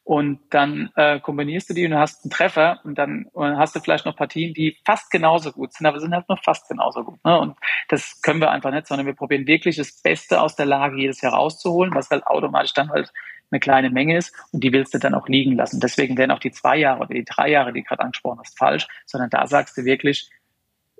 [0.08, 3.80] und dann äh, kombinierst du die und hast einen Treffer und dann, und hast du
[3.80, 7.22] vielleicht noch Partien, die fast genauso gut sind, aber sind halt nur fast genauso gut.
[7.26, 7.38] Ne?
[7.38, 7.58] Und
[7.90, 11.20] das können wir einfach nicht, sondern wir probieren wirklich das Beste aus der Lage jedes
[11.20, 13.12] Jahr rauszuholen, was halt automatisch dann halt
[13.50, 15.78] eine kleine Menge ist und die willst du dann auch liegen lassen.
[15.78, 18.88] Deswegen werden auch die zwei Jahre oder die drei Jahre, die gerade angesprochen hast, falsch,
[19.04, 20.30] sondern da sagst du wirklich,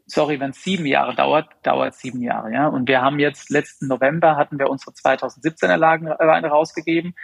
[0.04, 2.52] sorry, wenn es sieben Jahre dauert, dauert es sieben Jahre.
[2.52, 2.66] Ja?
[2.66, 7.14] Und wir haben jetzt letzten November hatten wir unsere 2017er Lagenweine rausgegeben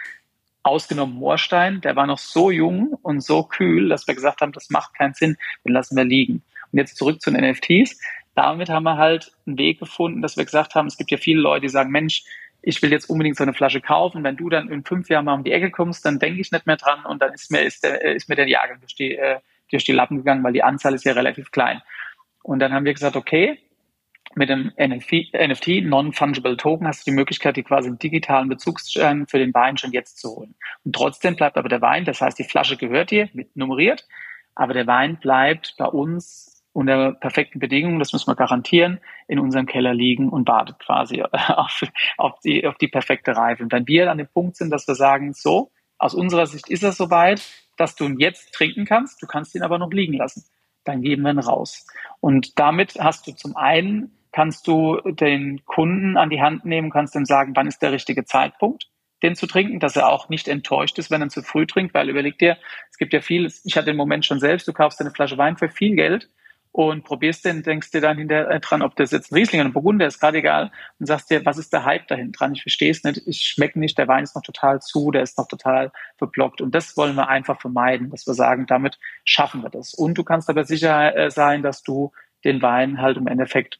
[0.65, 4.69] ausgenommen Moorstein, der war noch so jung und so kühl, dass wir gesagt haben, das
[4.69, 6.43] macht keinen Sinn, den lassen wir liegen.
[6.71, 7.99] Und jetzt zurück zu den NFTs.
[8.33, 11.39] Damit haben wir halt einen Weg gefunden, dass wir gesagt haben, es gibt ja viele
[11.39, 12.23] Leute, die sagen, Mensch,
[12.63, 14.23] ich will jetzt unbedingt so eine Flasche kaufen.
[14.23, 16.65] Wenn du dann in fünf Jahren mal um die Ecke kommst, dann denke ich nicht
[16.65, 19.39] mehr dran und dann ist mir, ist, der, ist mir der Jahrgang durch die, äh,
[19.69, 21.81] durch die Lappen gegangen, weil die Anzahl ist ja relativ klein.
[22.41, 23.59] Und dann haben wir gesagt, okay,
[24.35, 29.39] mit dem NFT, Non-Fungible Token, hast du die Möglichkeit, die quasi einen digitalen Bezugsschein für
[29.39, 30.55] den Wein schon jetzt zu holen.
[30.83, 34.07] Und trotzdem bleibt aber der Wein, das heißt, die Flasche gehört dir, mit nummeriert,
[34.53, 39.65] aber der Wein bleibt bei uns unter perfekten Bedingungen, das müssen wir garantieren, in unserem
[39.65, 41.81] Keller liegen und wartet quasi auf,
[42.17, 43.63] auf, die, auf die perfekte Reife.
[43.63, 46.83] Und wenn wir an dem Punkt sind, dass wir sagen, so, aus unserer Sicht ist
[46.83, 47.41] es soweit,
[47.77, 50.43] dass du ihn jetzt trinken kannst, du kannst ihn aber noch liegen lassen.
[50.85, 51.85] Dann geben wir ihn raus.
[52.21, 57.15] Und damit hast du zum einen kannst du den Kunden an die Hand nehmen, kannst
[57.15, 58.89] ihm sagen, wann ist der richtige Zeitpunkt,
[59.23, 62.09] den zu trinken, dass er auch nicht enttäuscht ist, wenn er zu früh trinkt, weil
[62.09, 62.57] überleg dir,
[62.91, 65.55] es gibt ja viel, ich hatte den Moment schon selbst, du kaufst eine Flasche Wein
[65.55, 66.29] für viel Geld
[66.75, 69.69] und probierst den, denkst dir dann hinterher äh, dran, ob das jetzt ein Riesling oder
[69.69, 72.53] ein Burgunder ist, gerade egal, und sagst dir, was ist der Hype dahin dran?
[72.53, 75.37] Ich verstehe es nicht, ich schmecke nicht, der Wein ist noch total zu, der ist
[75.37, 76.59] noch total verblockt.
[76.59, 79.93] Und das wollen wir einfach vermeiden, dass wir sagen, damit schaffen wir das.
[79.93, 82.11] Und du kannst aber sicher äh, sein, dass du
[82.43, 83.79] den Wein halt im Endeffekt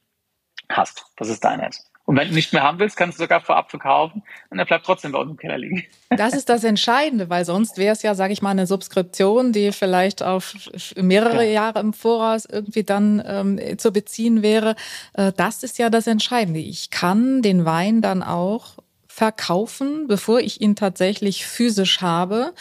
[0.69, 1.05] hast.
[1.17, 1.91] Das ist dein Netz.
[2.05, 4.85] Und wenn du nicht mehr haben willst, kannst du sogar vorab verkaufen und er bleibt
[4.85, 5.83] trotzdem bei uns im Keller liegen.
[6.09, 9.73] Das ist das Entscheidende, weil sonst wäre es ja, sage ich mal, eine Subskription, die
[9.73, 10.53] vielleicht auf
[10.95, 11.51] mehrere ja.
[11.51, 14.75] Jahre im Voraus irgendwie dann ähm, zu beziehen wäre.
[15.13, 16.59] Äh, das ist ja das Entscheidende.
[16.59, 18.75] Ich kann den Wein dann auch
[19.15, 22.54] verkaufen, bevor ich ihn tatsächlich physisch habe.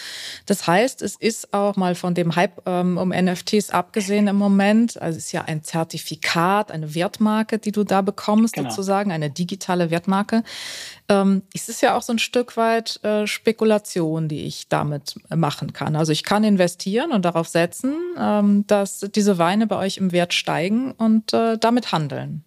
[0.47, 5.03] Das heißt, es ist auch mal von dem Hype ähm, um NFTs abgesehen im Moment.
[5.03, 8.71] Also es ist ja ein Zertifikat, eine Wertmarke, die du da bekommst, genau.
[8.71, 10.45] sozusagen, eine digitale Wertmarke.
[11.09, 15.73] Ähm, es ist ja auch so ein Stück weit äh, Spekulation, die ich damit machen
[15.73, 15.97] kann.
[15.97, 20.33] Also ich kann investieren und darauf setzen, ähm, dass diese Weine bei euch im Wert
[20.33, 22.45] steigen und äh, damit handeln.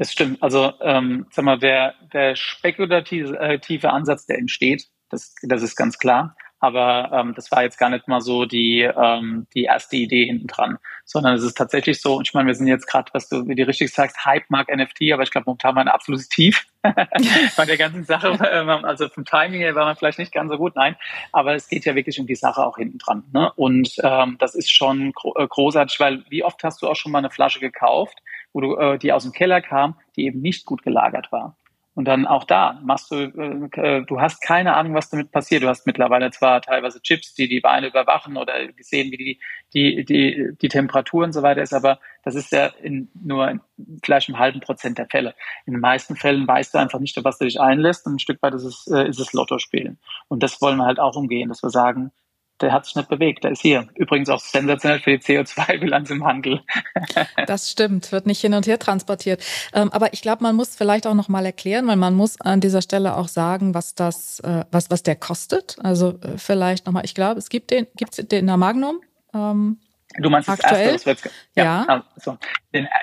[0.00, 0.42] Das stimmt.
[0.42, 5.98] Also, ähm, sag mal, der, der spekulative äh, Ansatz, der entsteht, das, das ist ganz
[5.98, 6.36] klar.
[6.58, 10.46] Aber ähm, das war jetzt gar nicht mal so die, ähm, die erste Idee hinten
[10.46, 13.46] dran, sondern es ist tatsächlich so, und ich meine, wir sind jetzt gerade, was du
[13.46, 16.66] wie du richtig sagst, Hype mag NFT, aber ich glaube momentan mal ein absolutes Tief
[16.82, 18.38] bei der ganzen Sache.
[18.50, 20.96] Ähm, also vom Timing her war man vielleicht nicht ganz so gut, nein,
[21.32, 23.24] aber es geht ja wirklich um die Sache auch hinten dran.
[23.32, 23.52] Ne?
[23.56, 27.12] Und ähm, das ist schon gro äh, großartig, weil wie oft hast du auch schon
[27.12, 28.18] mal eine Flasche gekauft,
[28.52, 31.56] wo du, äh, die aus dem Keller kam, die eben nicht gut gelagert war.
[31.94, 35.64] Und dann auch da machst du, äh, äh, du hast keine Ahnung, was damit passiert.
[35.64, 39.40] Du hast mittlerweile zwar teilweise Chips, die die Weine überwachen oder die sehen, wie die,
[39.74, 43.60] die, die, die Temperatur und so weiter ist, aber das ist ja in nur
[44.04, 45.34] vielleicht im halben Prozent der Fälle.
[45.66, 48.18] In den meisten Fällen weißt du einfach nicht, auf was du dich einlässt und ein
[48.20, 49.98] Stück weit ist es, äh, ist es Lotto spielen.
[50.28, 52.12] Und das wollen wir halt auch umgehen, dass wir sagen,
[52.60, 53.44] der hat sich nicht bewegt.
[53.44, 53.88] Der ist hier.
[53.94, 56.60] Übrigens auch sensationell für die CO2-Bilanz im Handel.
[57.46, 59.42] das stimmt, wird nicht hin und her transportiert.
[59.72, 62.60] Ähm, aber ich glaube, man muss vielleicht auch noch mal erklären, weil man muss an
[62.60, 65.76] dieser Stelle auch sagen, was das, äh, was, was der kostet.
[65.82, 67.04] Also äh, vielleicht noch mal.
[67.04, 69.00] Ich glaube, es gibt den, gibt's den in der Magnum.
[69.34, 69.78] Ähm,
[70.18, 70.92] Du meinst aktuell?
[70.92, 71.86] das erste, das ja.
[71.86, 72.04] ja.
[72.14, 72.36] Also,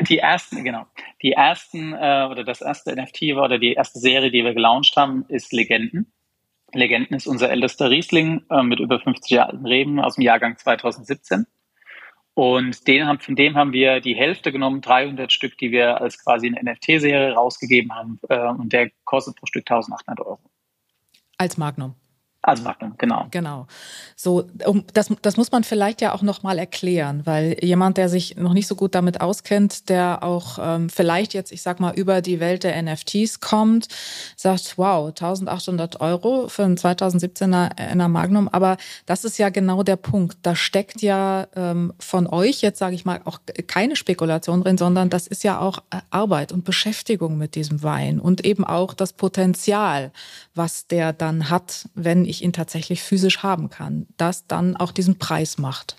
[0.02, 0.86] die ersten, genau.
[1.22, 5.26] Die ersten äh, oder das erste NFT oder die erste Serie, die wir gelauncht haben,
[5.30, 6.12] ist Legenden.
[6.74, 11.46] Legenden ist unser ältester Riesling äh, mit über 50 Jahren Reben aus dem Jahrgang 2017.
[12.34, 16.24] Und den haben, von dem haben wir die Hälfte genommen, 300 Stück, die wir als
[16.24, 18.20] quasi eine NFT-Serie rausgegeben haben.
[18.30, 20.40] Äh, und der kostet pro Stück 1800 Euro.
[21.38, 21.96] Als Magnum.
[22.48, 23.28] Als Magnum, genau.
[23.32, 23.68] Genau.
[24.16, 28.38] So, um, das, das muss man vielleicht ja auch nochmal erklären, weil jemand, der sich
[28.38, 32.22] noch nicht so gut damit auskennt, der auch ähm, vielleicht jetzt, ich sag mal, über
[32.22, 33.90] die Welt der NFTs kommt,
[34.38, 38.48] sagt, wow, 1800 Euro für ein 2017er einer Magnum.
[38.48, 40.38] Aber das ist ja genau der Punkt.
[40.44, 45.10] Da steckt ja ähm, von euch jetzt, sage ich mal, auch keine Spekulation drin, sondern
[45.10, 49.12] das ist ja auch äh, Arbeit und Beschäftigung mit diesem Wein und eben auch das
[49.12, 50.14] Potenzial,
[50.56, 54.92] was der dann hat, wenn ich ich ihn tatsächlich physisch haben kann, das dann auch
[54.92, 55.98] diesen Preis macht.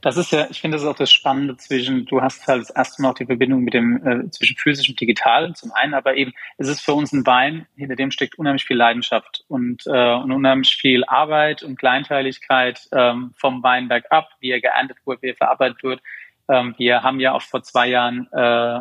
[0.00, 2.70] Das ist ja, ich finde, das ist auch das Spannende zwischen, du hast halt das
[2.70, 6.14] erste Mal auch die Verbindung mit dem, äh, zwischen physisch und digital zum einen, aber
[6.14, 10.14] eben, es ist für uns ein Wein, hinter dem steckt unheimlich viel Leidenschaft und, äh,
[10.14, 15.30] und unheimlich viel Arbeit und Kleinteiligkeit ähm, vom Weinberg ab, wie er geerntet wird, wie
[15.30, 16.00] er verarbeitet wird.
[16.48, 18.80] Ähm, wir haben ja auch vor zwei Jahren äh,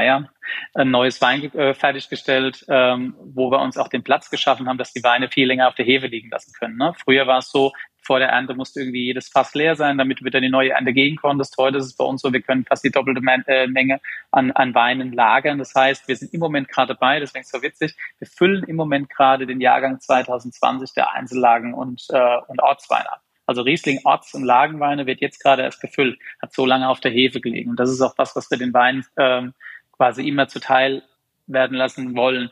[0.00, 0.28] Jahren
[0.74, 4.92] ein neues Wein äh, fertiggestellt, ähm, wo wir uns auch den Platz geschaffen haben, dass
[4.92, 6.76] die Weine viel länger auf der Hefe liegen lassen können.
[6.76, 6.94] Ne?
[6.96, 10.24] Früher war es so, vor der Ernte musste irgendwie jedes Fass leer sein, damit du
[10.24, 11.56] wieder die neue Ernte gehen konntest.
[11.56, 14.00] Heute ist es bei uns so, wir können fast die doppelte äh, Menge
[14.30, 15.58] an, an Weinen lagern.
[15.58, 18.64] Das heißt, wir sind im Moment gerade dabei, deswegen ist es so witzig, wir füllen
[18.64, 23.22] im Moment gerade den Jahrgang 2020 der Einzellagen und, äh, und Ortsweine ab.
[23.46, 27.10] Also Riesling Orts- und Lagenweine wird jetzt gerade erst gefüllt, hat so lange auf der
[27.10, 27.70] Hefe gelegen.
[27.70, 29.52] Und das ist auch was, was wir den Wein ähm,
[29.92, 31.02] quasi immer zuteil
[31.46, 32.50] werden lassen wollen.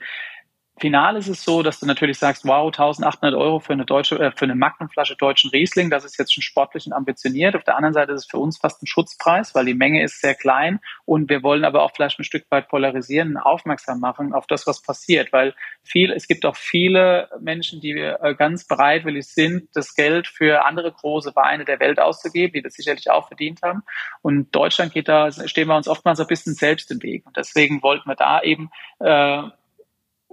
[0.81, 4.33] Final ist es so, dass du natürlich sagst, wow, 1800 Euro für eine deutsche, äh,
[4.33, 7.55] für eine Magnumflasche deutschen Riesling, das ist jetzt schon sportlich und ambitioniert.
[7.55, 10.21] Auf der anderen Seite ist es für uns fast ein Schutzpreis, weil die Menge ist
[10.21, 14.47] sehr klein und wir wollen aber auch vielleicht ein Stück weit polarisieren, aufmerksam machen auf
[14.47, 19.69] das, was passiert, weil viel, es gibt auch viele Menschen, die äh, ganz bereitwillig sind,
[19.75, 23.83] das Geld für andere große Weine der Welt auszugeben, die das sicherlich auch verdient haben.
[24.23, 27.27] Und Deutschland geht da, stehen wir uns oftmals ein bisschen selbst im Weg.
[27.27, 29.43] Und deswegen wollten wir da eben äh,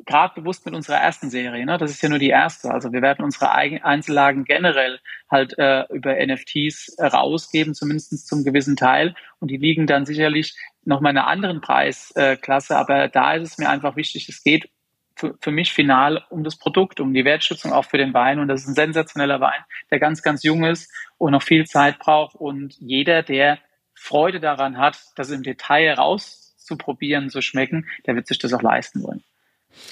[0.05, 1.77] gerade bewusst mit unserer ersten Serie, ne?
[1.77, 2.71] das ist ja nur die erste.
[2.71, 9.15] Also wir werden unsere Einzellagen generell halt äh, über NFTs rausgeben, zumindest zum gewissen Teil.
[9.39, 10.55] Und die liegen dann sicherlich
[10.85, 12.77] noch mal in einer anderen Preisklasse.
[12.77, 14.69] Aber da ist es mir einfach wichtig, es geht
[15.15, 18.39] für, für mich final um das Produkt, um die Wertschätzung auch für den Wein.
[18.39, 21.99] Und das ist ein sensationeller Wein, der ganz, ganz jung ist und noch viel Zeit
[21.99, 22.35] braucht.
[22.35, 23.59] Und jeder, der
[23.95, 29.03] Freude daran hat, das im Detail rauszuprobieren, zu schmecken, der wird sich das auch leisten
[29.03, 29.23] wollen.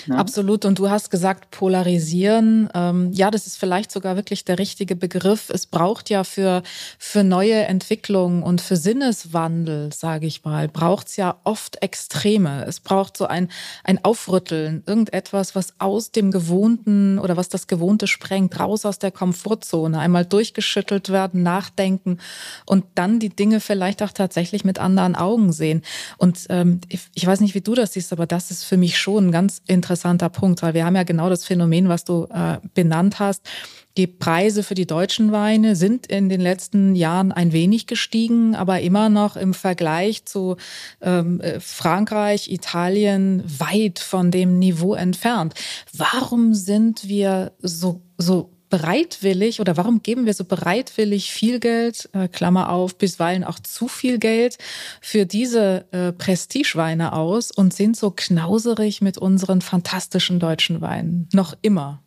[0.07, 0.15] Ja.
[0.15, 0.65] Absolut.
[0.65, 2.69] Und du hast gesagt, polarisieren.
[2.73, 5.49] Ähm, ja, das ist vielleicht sogar wirklich der richtige Begriff.
[5.49, 6.63] Es braucht ja für,
[6.99, 12.65] für neue Entwicklungen und für Sinneswandel, sage ich mal, braucht es ja oft Extreme.
[12.65, 13.49] Es braucht so ein,
[13.83, 19.11] ein Aufrütteln, irgendetwas, was aus dem Gewohnten oder was das Gewohnte sprengt, raus aus der
[19.11, 22.19] Komfortzone, einmal durchgeschüttelt werden, nachdenken
[22.65, 25.81] und dann die Dinge vielleicht auch tatsächlich mit anderen Augen sehen.
[26.17, 28.97] Und ähm, ich, ich weiß nicht, wie du das siehst, aber das ist für mich
[28.99, 32.57] schon ein ganz interessanter Punkt, weil wir haben ja genau das Phänomen, was du äh,
[32.73, 33.41] benannt hast.
[33.97, 38.81] Die Preise für die deutschen Weine sind in den letzten Jahren ein wenig gestiegen, aber
[38.81, 40.57] immer noch im Vergleich zu
[41.01, 45.53] ähm, äh, Frankreich, Italien weit von dem Niveau entfernt.
[45.93, 52.27] Warum sind wir so, so bereitwillig oder warum geben wir so bereitwillig viel Geld, äh,
[52.27, 54.57] Klammer auf, bisweilen auch zu viel Geld
[55.01, 61.29] für diese äh, Prestigeweine aus und sind so knauserig mit unseren fantastischen deutschen Weinen?
[61.33, 62.01] Noch immer.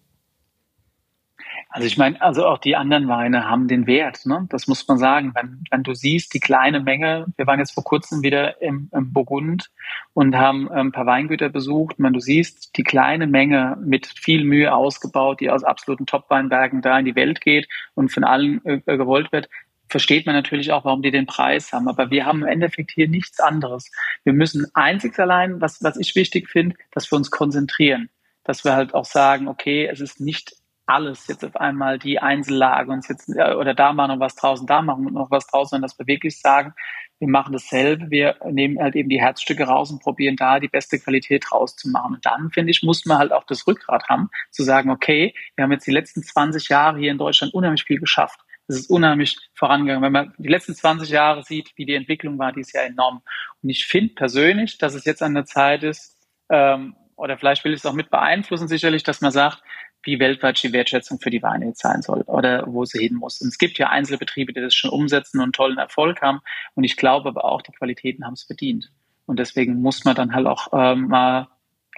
[1.71, 4.47] Also ich meine, also auch die anderen Weine haben den Wert, ne?
[4.49, 5.33] Das muss man sagen.
[5.35, 9.13] Wenn, wenn du siehst, die kleine Menge, wir waren jetzt vor kurzem wieder im, im
[9.13, 9.71] Burgund
[10.15, 11.97] und haben ein paar Weingüter besucht.
[11.99, 16.99] Wenn du siehst, die kleine Menge mit viel Mühe ausgebaut, die aus absoluten Top-Weinbergen da
[16.99, 19.51] in die Welt geht und von allen äh, gewollt wird,
[19.91, 21.89] versteht man natürlich auch, warum die den Preis haben.
[21.89, 23.91] Aber wir haben im Endeffekt hier nichts anderes.
[24.25, 28.09] Wir müssen einzig allein, was, was ich wichtig finde, dass wir uns konzentrieren.
[28.45, 30.55] Dass wir halt auch sagen, okay, es ist nicht
[30.89, 34.81] alles jetzt auf einmal die Einzellage uns jetzt oder da machen noch was draußen, da
[34.81, 36.73] machen wir noch was draußen, dass wir wirklich sagen,
[37.19, 40.99] wir machen dasselbe, wir nehmen halt eben die Herzstücke raus und probieren da die beste
[40.99, 42.15] Qualität rauszumachen.
[42.15, 45.65] Und dann, finde ich, muss man halt auch das Rückgrat haben, zu sagen, okay, wir
[45.65, 48.41] haben jetzt die letzten 20 Jahre hier in Deutschland unheimlich viel geschafft.
[48.69, 50.03] Es ist unheimlich vorangegangen.
[50.03, 53.23] Wenn man die letzten 20 Jahre sieht, wie die Entwicklung war, die ist ja enorm.
[53.63, 56.17] Und ich finde persönlich, dass es jetzt an der Zeit ist,
[56.51, 59.63] ähm, oder vielleicht will ich es auch mit beeinflussen, sicherlich, dass man sagt,
[60.03, 63.41] wie weltweit die Wertschätzung für die Weine jetzt sein soll oder wo sie hin muss.
[63.41, 66.41] Und es gibt ja Einzelbetriebe, die das schon umsetzen und tollen Erfolg haben.
[66.75, 68.93] Und ich glaube aber auch, die Qualitäten haben es verdient.
[69.27, 71.49] Und deswegen muss man dann halt auch ähm, mal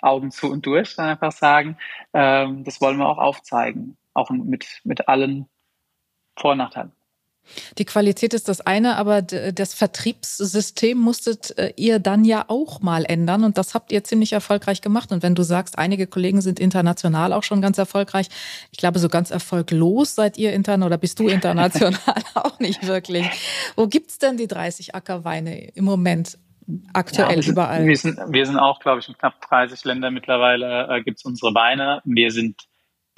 [0.03, 1.77] Augen zu und durch dann einfach sagen,
[2.13, 5.47] ähm, das wollen wir auch aufzeigen, auch mit, mit allen
[6.37, 6.93] Vor- und Nachteilen.
[7.79, 13.05] Die Qualität ist das eine, aber das Vertriebssystem musstet äh, ihr dann ja auch mal
[13.05, 15.13] ändern und das habt ihr ziemlich erfolgreich gemacht.
[15.13, 18.29] Und wenn du sagst, einige Kollegen sind international auch schon ganz erfolgreich,
[18.71, 21.99] ich glaube, so ganz erfolglos seid ihr international oder bist du international
[22.35, 23.27] auch nicht wirklich.
[23.77, 26.39] Wo gibt's denn die 30 Ackerweine im Moment?
[26.93, 27.87] Aktuell ja, wir sind, überall.
[27.87, 31.55] Wir sind, wir sind auch, glaube ich, in knapp 30 Ländern mittlerweile äh, gibt's unsere
[31.55, 32.01] Weine.
[32.05, 32.69] Wir sind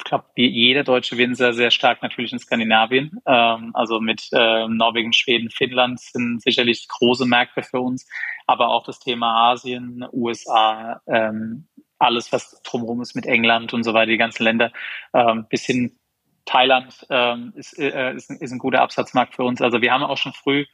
[0.04, 3.20] ich glaube, jeder deutsche Winzer sehr stark natürlich in Skandinavien.
[3.24, 8.08] Ähm, also mit äh, Norwegen, Schweden, Finnland sind sicherlich große Märkte für uns.
[8.46, 13.94] Aber auch das Thema Asien, USA, ähm, alles, was drumherum ist mit England und so
[13.94, 14.72] weiter, die ganzen Länder,
[15.14, 15.96] ähm, bis hin
[16.46, 19.62] Thailand ähm, ist, äh, ist, ist ein guter Absatzmarkt für uns.
[19.62, 20.66] Also wir haben auch schon früh,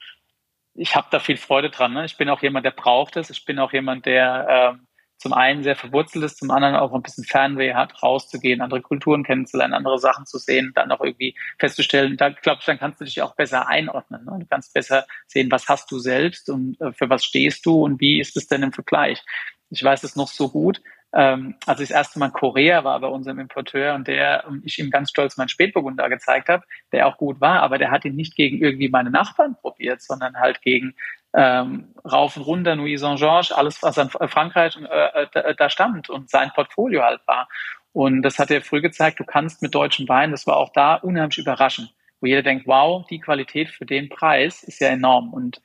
[0.72, 1.92] ich habe da viel Freude dran.
[1.92, 2.06] Ne?
[2.06, 3.28] Ich bin auch jemand, der braucht es.
[3.28, 4.46] Ich bin auch jemand, der
[4.78, 4.87] ähm,
[5.18, 9.24] zum einen sehr verwurzelt ist, zum anderen auch ein bisschen Fernweh hat, rauszugehen, andere Kulturen
[9.24, 13.04] kennenzulernen, andere Sachen zu sehen, dann auch irgendwie festzustellen, da glaube ich, dann kannst du
[13.04, 14.24] dich auch besser einordnen.
[14.24, 14.38] Ne?
[14.40, 18.00] Du kannst besser sehen, was hast du selbst und äh, für was stehst du und
[18.00, 19.22] wie ist es denn im Vergleich.
[19.70, 20.80] Ich weiß es noch so gut,
[21.18, 24.64] ähm, als ich das erste Mal in Korea war bei unserem Importeur und der und
[24.64, 28.04] ich ihm ganz stolz meinen Spätburgunder gezeigt habe, der auch gut war, aber der hat
[28.04, 30.94] ihn nicht gegen irgendwie meine Nachbarn probiert, sondern halt gegen
[31.34, 36.30] ähm, rauf und runter, Louis Saint-Georges, alles, was an Frankreich äh, da, da stammt und
[36.30, 37.48] sein Portfolio halt war.
[37.92, 40.94] Und das hat er früh gezeigt, du kannst mit deutschen Weinen, das war auch da
[40.94, 45.32] unheimlich überraschend, wo jeder denkt, wow, die Qualität für den Preis ist ja enorm.
[45.32, 45.60] Und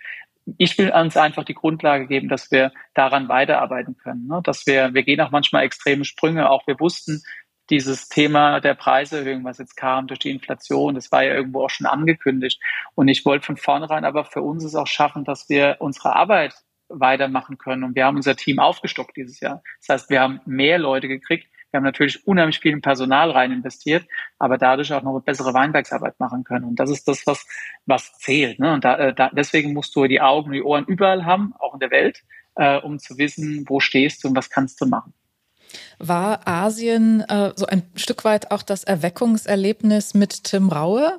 [0.57, 4.27] ich will uns einfach die Grundlage geben, dass wir daran weiterarbeiten können.
[4.27, 4.41] Ne?
[4.43, 6.49] Dass wir, wir gehen auch manchmal extreme Sprünge.
[6.49, 7.23] Auch wir wussten,
[7.69, 11.69] dieses Thema der Preiserhöhung, was jetzt kam durch die Inflation, das war ja irgendwo auch
[11.69, 12.61] schon angekündigt.
[12.95, 16.55] Und ich wollte von vornherein aber für uns es auch schaffen, dass wir unsere Arbeit
[16.89, 17.83] weitermachen können.
[17.83, 19.63] Und wir haben unser Team aufgestockt dieses Jahr.
[19.79, 21.47] Das heißt, wir haben mehr Leute gekriegt.
[21.73, 24.05] Wir haben natürlich unheimlich viel in Personal rein investiert,
[24.37, 26.65] aber dadurch auch noch eine bessere Weinbergsarbeit machen können.
[26.65, 27.47] Und das ist das, was,
[27.87, 28.59] was zählt.
[28.59, 28.73] Ne?
[28.73, 31.73] Und da, äh, da, deswegen musst du die Augen und die Ohren überall haben, auch
[31.73, 32.21] in der Welt,
[32.57, 35.15] äh, um zu wissen, wo stehst du und was kannst du machen.
[35.97, 41.17] War Asien äh, so ein Stück weit auch das Erweckungserlebnis mit Tim Raue?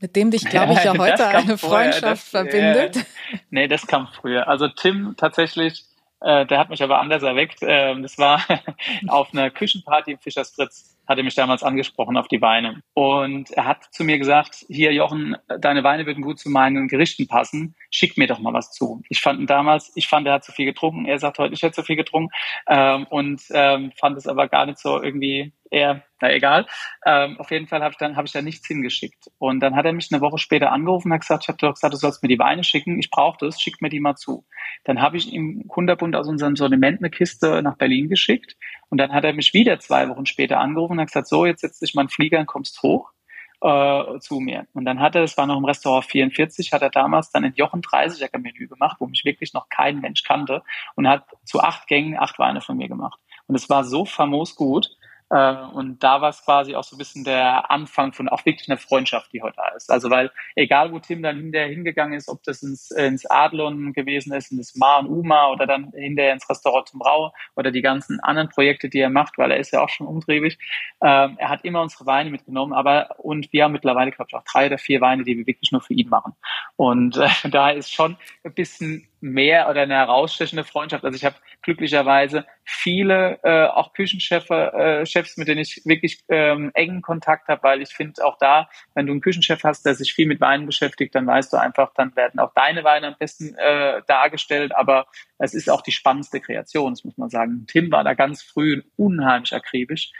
[0.00, 2.96] Mit dem dich, glaube ich, ja, ja heute eine Freundschaft das, verbindet.
[2.96, 3.02] Ja,
[3.50, 4.48] nee, das kam früher.
[4.48, 5.84] Also Tim tatsächlich,
[6.26, 7.60] Äh, der hat mich aber anders erweckt.
[7.62, 8.42] Ähm, das war
[9.06, 12.82] auf einer Küchenparty im Fischers Fritz hat er mich damals angesprochen auf die Weine.
[12.92, 17.28] Und er hat zu mir gesagt, hier Jochen, deine Weine würden gut zu meinen Gerichten
[17.28, 17.76] passen.
[17.90, 19.02] Schick mir doch mal was zu.
[19.08, 21.06] Ich fand ihn damals, ich fand, er hat zu viel getrunken.
[21.06, 22.34] Er sagt heute, ich hätte zu viel getrunken.
[22.68, 26.66] Ähm, und ähm, fand es aber gar nicht so irgendwie eher, na egal.
[27.04, 29.30] Ähm, auf jeden Fall habe ich dann habe ich da nichts hingeschickt.
[29.38, 31.74] Und dann hat er mich eine Woche später angerufen und hat gesagt, ich habe doch
[31.74, 32.98] gesagt, du sollst mir die Weine schicken.
[32.98, 34.44] Ich brauche das, schick mir die mal zu.
[34.84, 38.56] Dann habe ich ihm kunderbunt aus unserem Sortiment eine Kiste nach Berlin geschickt.
[38.88, 41.60] Und dann hat er mich wieder zwei Wochen später angerufen und hat gesagt, so, jetzt
[41.60, 43.12] setz dich mal in Flieger und kommst hoch
[43.60, 44.66] äh, zu mir.
[44.74, 47.54] Und dann hat er, das war noch im Restaurant 44, hat er damals dann ein
[47.56, 50.62] Jochen 30er Menü gemacht, wo mich wirklich noch kein Mensch kannte
[50.94, 53.18] und hat zu acht Gängen acht Weine von mir gemacht.
[53.46, 54.88] Und es war so famos gut,
[55.28, 58.78] und da war es quasi auch so ein bisschen der Anfang von auch wirklich einer
[58.78, 59.90] Freundschaft, die heute da ist.
[59.90, 64.32] Also weil egal wo Tim dann hinterher hingegangen ist, ob das ins, ins Adlon gewesen
[64.32, 67.82] ist, in das Mar und Uma oder dann hinterher ins Restaurant zum Brau oder die
[67.82, 70.58] ganzen anderen Projekte, die er macht, weil er ist ja auch schon umtriebig.
[71.02, 74.44] Ähm, er hat immer unsere Weine mitgenommen, aber und wir haben mittlerweile, glaube ich, auch
[74.44, 76.34] drei oder vier Weine, die wir wirklich nur für ihn machen.
[76.76, 81.04] Und äh, da ist schon ein bisschen mehr oder eine herausstechende Freundschaft.
[81.04, 86.70] Also ich habe glücklicherweise viele äh, auch Küchenchefs, äh, Chefs, mit denen ich wirklich ähm,
[86.74, 90.12] engen Kontakt habe, weil ich finde auch da, wenn du einen Küchenchef hast, der sich
[90.12, 93.54] viel mit Weinen beschäftigt, dann weißt du einfach, dann werden auch deine Weine am besten
[93.56, 94.74] äh, dargestellt.
[94.74, 95.06] Aber
[95.38, 97.66] es ist auch die spannendste Kreation, das muss man sagen.
[97.66, 100.12] Tim war da ganz früh unheimlich akribisch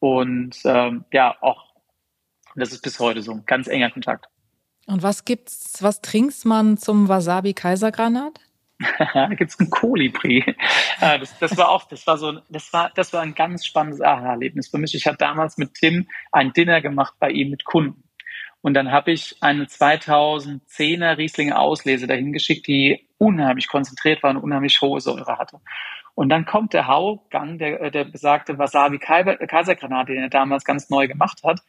[0.00, 1.66] und ähm, ja auch
[2.56, 4.26] das ist bis heute so ein ganz enger Kontakt.
[4.86, 8.40] Und was gibt's, was trinkt man zum Wasabi Kaisergranat?
[8.78, 10.44] Da gibt's ein Kolibri.
[11.00, 14.00] Äh, das, das war auch, das war so, das war, das war ein ganz spannendes
[14.00, 14.94] Aha-Erlebnis für mich.
[14.94, 18.02] Ich hatte damals mit Tim ein Dinner gemacht bei ihm mit Kunden.
[18.62, 24.38] Und dann habe ich eine 2010er Rieslinger Auslese dahin geschickt, die unheimlich konzentriert war und
[24.38, 25.60] unheimlich hohe Säure hatte.
[26.16, 31.06] Und dann kommt der Haugang, der, der besagte Wasabi Kaisergranat, den er damals ganz neu
[31.06, 31.60] gemacht hat.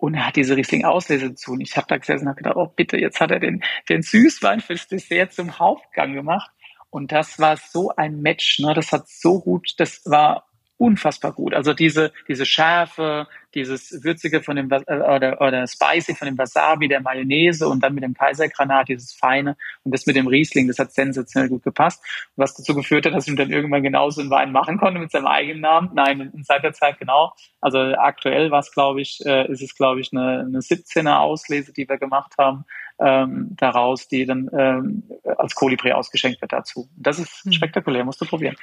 [0.00, 1.52] Und er hat diese Riesling-Auslese zu.
[1.52, 4.00] Und ich habe da gesessen und habe gedacht, oh bitte, jetzt hat er den, den
[4.00, 6.50] Süßwein fürs Dessert zum Hauptgang gemacht.
[6.88, 8.72] Und das war so ein Match, ne?
[8.72, 10.49] Das hat so gut, das war
[10.80, 11.52] unfassbar gut.
[11.52, 16.88] Also diese, diese Schärfe, dieses Würzige von dem, äh, oder, oder Spicy von dem Wasabi,
[16.88, 20.78] der Mayonnaise und dann mit dem Kaisergranat, dieses Feine und das mit dem Riesling, das
[20.78, 22.02] hat sensationell gut gepasst.
[22.36, 25.26] Was dazu geführt hat, dass ich dann irgendwann genauso einen Wein machen konnte mit seinem
[25.26, 25.90] eigenen Namen.
[25.92, 27.34] Nein, in seit der Zeit genau.
[27.60, 31.74] Also aktuell war es, glaube ich, äh, ist es, glaube ich, eine, eine 17er Auslese,
[31.74, 32.64] die wir gemacht haben.
[32.98, 36.88] Ähm, daraus, die dann ähm, als Kolibri ausgeschenkt wird dazu.
[36.96, 37.52] Das ist hm.
[37.52, 38.56] spektakulär, musst du probieren.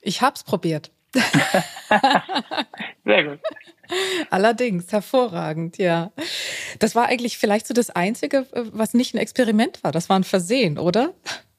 [0.00, 0.90] Ich hab's probiert.
[3.04, 3.38] Sehr gut.
[4.30, 6.12] Allerdings, hervorragend, ja.
[6.78, 9.92] Das war eigentlich vielleicht so das Einzige, was nicht ein Experiment war.
[9.92, 11.14] Das war ein Versehen, oder?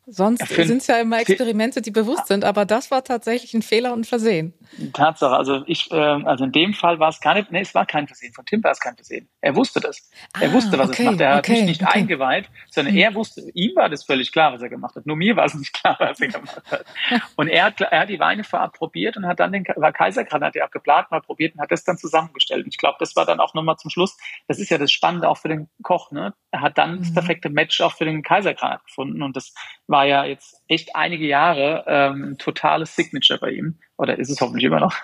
[0.05, 3.93] Sonst sind es ja immer Experimente, die bewusst sind, aber das war tatsächlich ein Fehler
[3.93, 4.53] und ein Versehen.
[4.93, 8.07] Tatsache, also ich, äh, also in dem Fall war es nicht, nee, es war kein
[8.07, 8.33] Versehen.
[8.33, 9.29] Von Tim war es kein Versehen.
[9.41, 10.09] Er wusste das.
[10.33, 11.21] Ah, er wusste, was okay, er macht.
[11.21, 11.99] Er okay, hat mich nicht okay.
[11.99, 12.99] eingeweiht, sondern mhm.
[12.99, 15.05] er wusste, ihm war das völlig klar, was er gemacht hat.
[15.05, 16.85] Nur mir war es nicht klar, was er gemacht hat.
[17.35, 20.55] Und er hat, er hat die Weine vorab probiert und hat dann den war Kaisergranat,
[20.55, 22.65] ja geplant, mal probiert und hat das dann zusammengestellt.
[22.65, 24.17] Und ich glaube, das war dann auch nochmal zum Schluss,
[24.47, 26.33] das ist ja das Spannende auch für den Koch, ne?
[26.51, 26.99] Er hat dann mhm.
[26.99, 29.53] das perfekte Match auch für den Kaisergranat gefunden und das
[29.87, 33.79] war ja jetzt echt einige Jahre ähm, ein totales Signature bei ihm.
[33.99, 34.95] Oder ist es hoffentlich immer noch.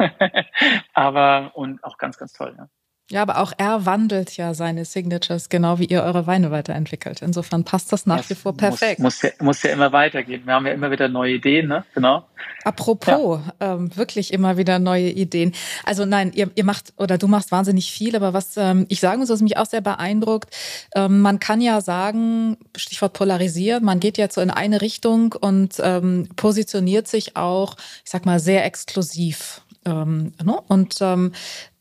[0.94, 2.56] Aber und auch ganz, ganz toll.
[2.58, 2.70] Ja.
[3.12, 7.22] Ja, aber auch er wandelt ja seine Signatures, genau wie ihr eure Weine weiterentwickelt.
[7.22, 9.00] Insofern passt das nach das wie vor perfekt.
[9.00, 10.42] Muss, muss, ja, muss ja immer weitergehen.
[10.46, 11.86] Wir haben ja immer wieder neue Ideen, ne?
[11.94, 12.26] Genau.
[12.64, 13.74] Apropos, ja.
[13.76, 15.54] ähm, wirklich immer wieder neue Ideen.
[15.84, 19.20] Also nein, ihr, ihr macht oder du machst wahnsinnig viel, aber was ähm, ich sagen
[19.20, 20.50] muss, was mich auch sehr beeindruckt,
[20.96, 25.76] ähm, man kann ja sagen, Stichwort polarisieren, man geht jetzt so in eine Richtung und
[25.80, 29.62] ähm, positioniert sich auch, ich sag mal, sehr exklusiv.
[29.86, 30.60] Ähm, ne?
[30.68, 31.34] Und ähm,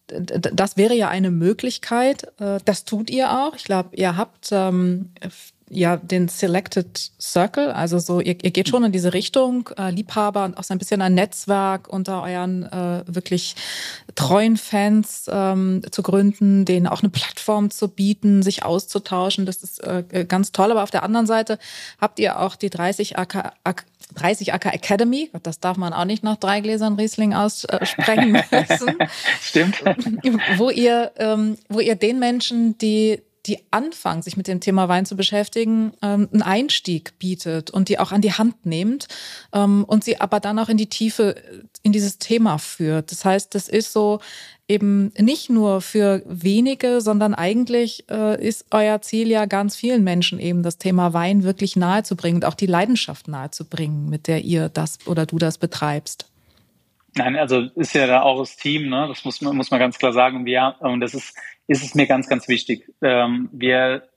[0.07, 2.24] das wäre ja eine Möglichkeit.
[2.40, 3.57] Äh, das tut ihr auch.
[3.57, 5.11] Ich glaube, ihr habt ähm,
[5.70, 10.44] ja den Selected Circle, also so, ihr, ihr geht schon in diese Richtung, äh, Liebhaber
[10.44, 13.56] und auch so ein bisschen ein Netzwerk unter euren äh, wirklich
[14.14, 19.46] treuen Fans ähm, zu gründen, denen auch eine Plattform zu bieten, sich auszutauschen.
[19.46, 20.70] Das ist äh, ganz toll.
[20.70, 21.58] Aber auf der anderen Seite
[22.00, 23.84] habt ihr auch die 30 AK, AK
[24.14, 28.32] 30 Acker Academy, das darf man auch nicht nach drei Gläsern Riesling aussprechen
[28.68, 28.96] müssen.
[29.40, 29.82] Stimmt.
[30.56, 35.07] Wo ihr, ähm, wo ihr den Menschen, die die anfangen, sich mit dem Thema Wein
[35.07, 39.09] zu beschäftigen, ähm, einen Einstieg bietet und die auch an die Hand nimmt
[39.53, 41.36] ähm, und sie aber dann auch in die Tiefe
[41.82, 43.11] in dieses Thema führt.
[43.11, 44.20] Das heißt, das ist so
[44.66, 50.38] eben nicht nur für wenige, sondern eigentlich äh, ist euer Ziel ja ganz vielen Menschen
[50.40, 54.99] eben das Thema Wein wirklich nahezubringen und auch die Leidenschaft nahezubringen, mit der ihr das
[55.07, 56.30] oder du das betreibst.
[57.16, 59.07] Nein, also ist ja da auch das Team, ne?
[59.09, 60.38] das muss man, muss man ganz klar sagen.
[60.38, 61.36] Und, wir, und das ist,
[61.66, 62.90] ist es mir ganz, ganz wichtig.
[63.02, 64.08] Ähm, wir,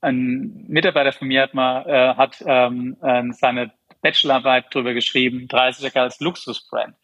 [0.00, 3.72] ein Mitarbeiter von mir hat mal äh, hat ähm, äh, seine
[4.02, 6.96] Bachelorarbeit darüber geschrieben, 30 Jahre als Luxusbrand.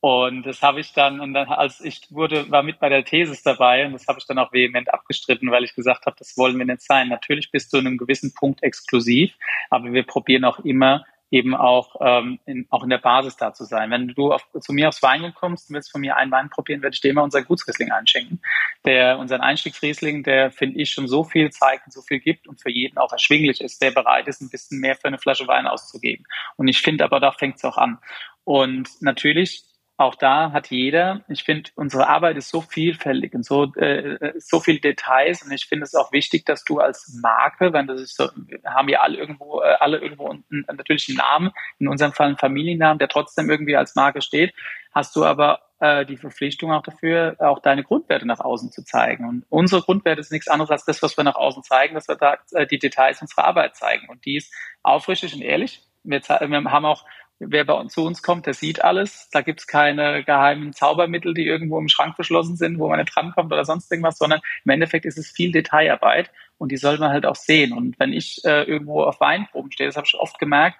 [0.00, 3.42] Und das habe ich dann, und dann, als ich wurde, war mit bei der Thesis
[3.42, 6.58] dabei und das habe ich dann auch vehement abgestritten, weil ich gesagt habe, das wollen
[6.58, 7.08] wir nicht sein.
[7.08, 9.32] Natürlich bist du in einem gewissen Punkt exklusiv,
[9.70, 13.64] aber wir probieren auch immer eben auch, ähm, in, auch in der Basis da zu
[13.64, 13.90] sein.
[13.90, 16.80] Wenn du auf, zu mir aufs Wein kommst und willst von mir einen Wein probieren,
[16.80, 18.40] werde ich dir immer unseren Gutsriesling einschenken.
[18.84, 22.62] Der, unseren Einstiegsriesling, der finde ich schon so viel zeigt und so viel gibt und
[22.62, 25.66] für jeden auch erschwinglich ist, der bereit ist, ein bisschen mehr für eine Flasche Wein
[25.66, 26.24] auszugeben.
[26.56, 27.98] Und ich finde aber, da fängt es auch an.
[28.44, 29.64] Und natürlich
[29.96, 34.58] auch da hat jeder, ich finde, unsere Arbeit ist so vielfältig und so, äh, so
[34.58, 38.16] viel Details und ich finde es auch wichtig, dass du als Marke, wenn das ist
[38.16, 38.28] so,
[38.64, 42.38] haben wir alle irgendwo, äh, alle irgendwo einen, natürlich einen Namen, in unserem Fall einen
[42.38, 44.52] Familiennamen, der trotzdem irgendwie als Marke steht,
[44.92, 49.28] hast du aber äh, die Verpflichtung auch dafür, auch deine Grundwerte nach außen zu zeigen.
[49.28, 52.16] Und unsere Grundwerte ist nichts anderes als das, was wir nach außen zeigen, dass wir
[52.16, 54.08] da äh, die Details unserer Arbeit zeigen.
[54.08, 55.82] Und die ist aufrichtig und ehrlich.
[56.02, 57.04] Wir, wir haben auch
[57.38, 59.28] wer bei uns zu uns kommt, der sieht alles.
[59.32, 63.52] Da gibt's keine geheimen Zaubermittel, die irgendwo im Schrank verschlossen sind, wo man nicht drankommt
[63.52, 67.26] oder sonst irgendwas, sondern im Endeffekt ist es viel Detailarbeit und die soll man halt
[67.26, 67.72] auch sehen.
[67.72, 70.78] Und wenn ich äh, irgendwo auf Weinproben stehe, das habe ich oft gemerkt,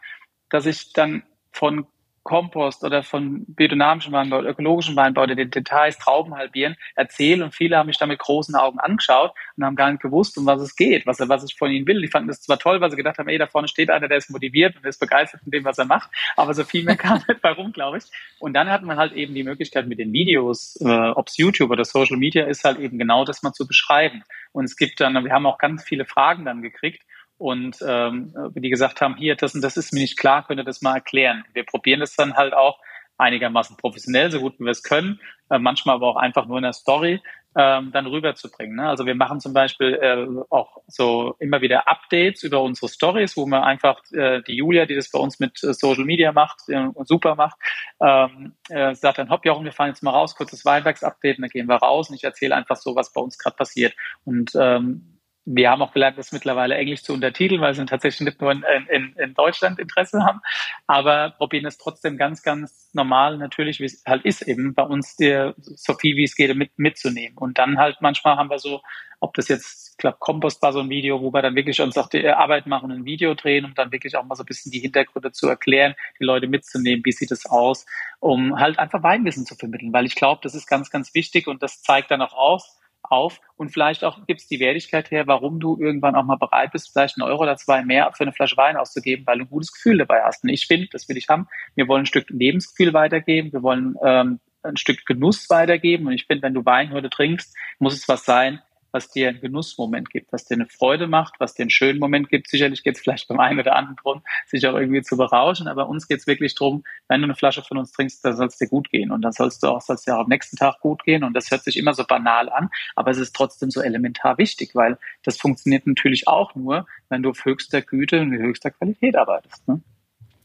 [0.48, 1.86] dass ich dann von
[2.24, 7.76] Kompost oder von biodynamischem Weinbau, ökologischen Weinbau, der den Details Trauben halbieren, erzähle und viele
[7.76, 10.74] haben mich da mit großen Augen angeschaut und haben gar nicht gewusst, um was es
[10.74, 12.00] geht, was, was ich von ihnen will.
[12.00, 14.18] Die fanden das zwar toll, weil sie gedacht haben, ey, da vorne steht einer, der
[14.18, 17.22] ist motiviert und ist begeistert von dem, was er macht, aber so viel mehr kam
[17.28, 18.04] nicht bei rum, glaube ich.
[18.38, 21.70] Und dann hat man halt eben die Möglichkeit mit den Videos, äh, ob es YouTube
[21.70, 24.24] oder Social Media ist, halt eben genau das mal zu beschreiben.
[24.52, 27.02] Und es gibt dann, wir haben auch ganz viele Fragen dann gekriegt,
[27.38, 30.64] und ähm, die gesagt haben, hier, das und das ist mir nicht klar, könnt ihr
[30.64, 31.44] das mal erklären.
[31.52, 32.78] Wir probieren das dann halt auch
[33.18, 35.20] einigermaßen professionell, so gut wie wir es können,
[35.50, 37.20] äh, manchmal aber auch einfach nur in der Story
[37.56, 38.76] ähm, dann rüberzubringen.
[38.76, 38.88] Ne?
[38.88, 43.46] Also wir machen zum Beispiel äh, auch so immer wieder Updates über unsere Stories, wo
[43.46, 46.88] wir einfach äh, die Julia, die das bei uns mit äh, Social Media macht äh,
[47.04, 47.56] super macht,
[48.00, 51.68] ähm, äh, sagt dann, hopp, Jochen, wir fahren jetzt mal raus, kurzes Weinbergs-Update, dann gehen
[51.68, 53.94] wir raus und ich erzähle einfach so, was bei uns gerade passiert.
[54.24, 55.13] Und ähm,
[55.46, 58.64] wir haben auch gelernt, das mittlerweile Englisch zu untertiteln, weil sie tatsächlich nicht nur in,
[58.88, 60.40] in, in Deutschland Interesse haben,
[60.86, 65.16] aber probieren es trotzdem ganz, ganz normal, natürlich, wie es halt ist, eben bei uns
[65.16, 67.36] dir so viel wie es geht mit, mitzunehmen.
[67.36, 68.80] Und dann halt manchmal haben wir so,
[69.20, 71.96] ob das jetzt, ich glaube, Kompost war so ein Video, wo wir dann wirklich uns
[71.98, 74.46] auch die Arbeit machen und ein Video drehen, um dann wirklich auch mal so ein
[74.46, 77.84] bisschen die Hintergründe zu erklären, die Leute mitzunehmen, wie sieht es aus,
[78.20, 81.62] um halt einfach Weinwissen zu vermitteln, weil ich glaube, das ist ganz, ganz wichtig und
[81.62, 85.60] das zeigt dann auch aus, auf und vielleicht auch gibt es die Wertigkeit her, warum
[85.60, 88.56] du irgendwann auch mal bereit bist, vielleicht einen Euro oder zwei mehr für eine Flasche
[88.56, 90.44] Wein auszugeben, weil du ein gutes Gefühl dabei hast.
[90.44, 91.46] Und ich finde, das will ich haben.
[91.74, 96.06] Wir wollen ein Stück Lebensgefühl weitergeben, wir wollen ähm, ein Stück Genuss weitergeben.
[96.06, 98.60] Und ich finde, wenn du Wein heute trinkst, muss es was sein,
[98.94, 102.28] was dir einen Genussmoment gibt, was dir eine Freude macht, was dir einen schönen Moment
[102.28, 102.48] gibt.
[102.48, 105.88] Sicherlich geht es vielleicht beim einen oder anderen drum, sich auch irgendwie zu berauschen, aber
[105.88, 108.56] uns geht es wirklich darum, wenn du eine Flasche von uns trinkst, dann soll es
[108.56, 111.02] dir gut gehen und dann sollst du auch, sollst dir auch am nächsten Tag gut
[111.02, 114.38] gehen und das hört sich immer so banal an, aber es ist trotzdem so elementar
[114.38, 119.16] wichtig, weil das funktioniert natürlich auch nur, wenn du auf höchster Güte und höchster Qualität
[119.16, 119.66] arbeitest.
[119.66, 119.80] Ne?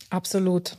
[0.09, 0.75] Absolut.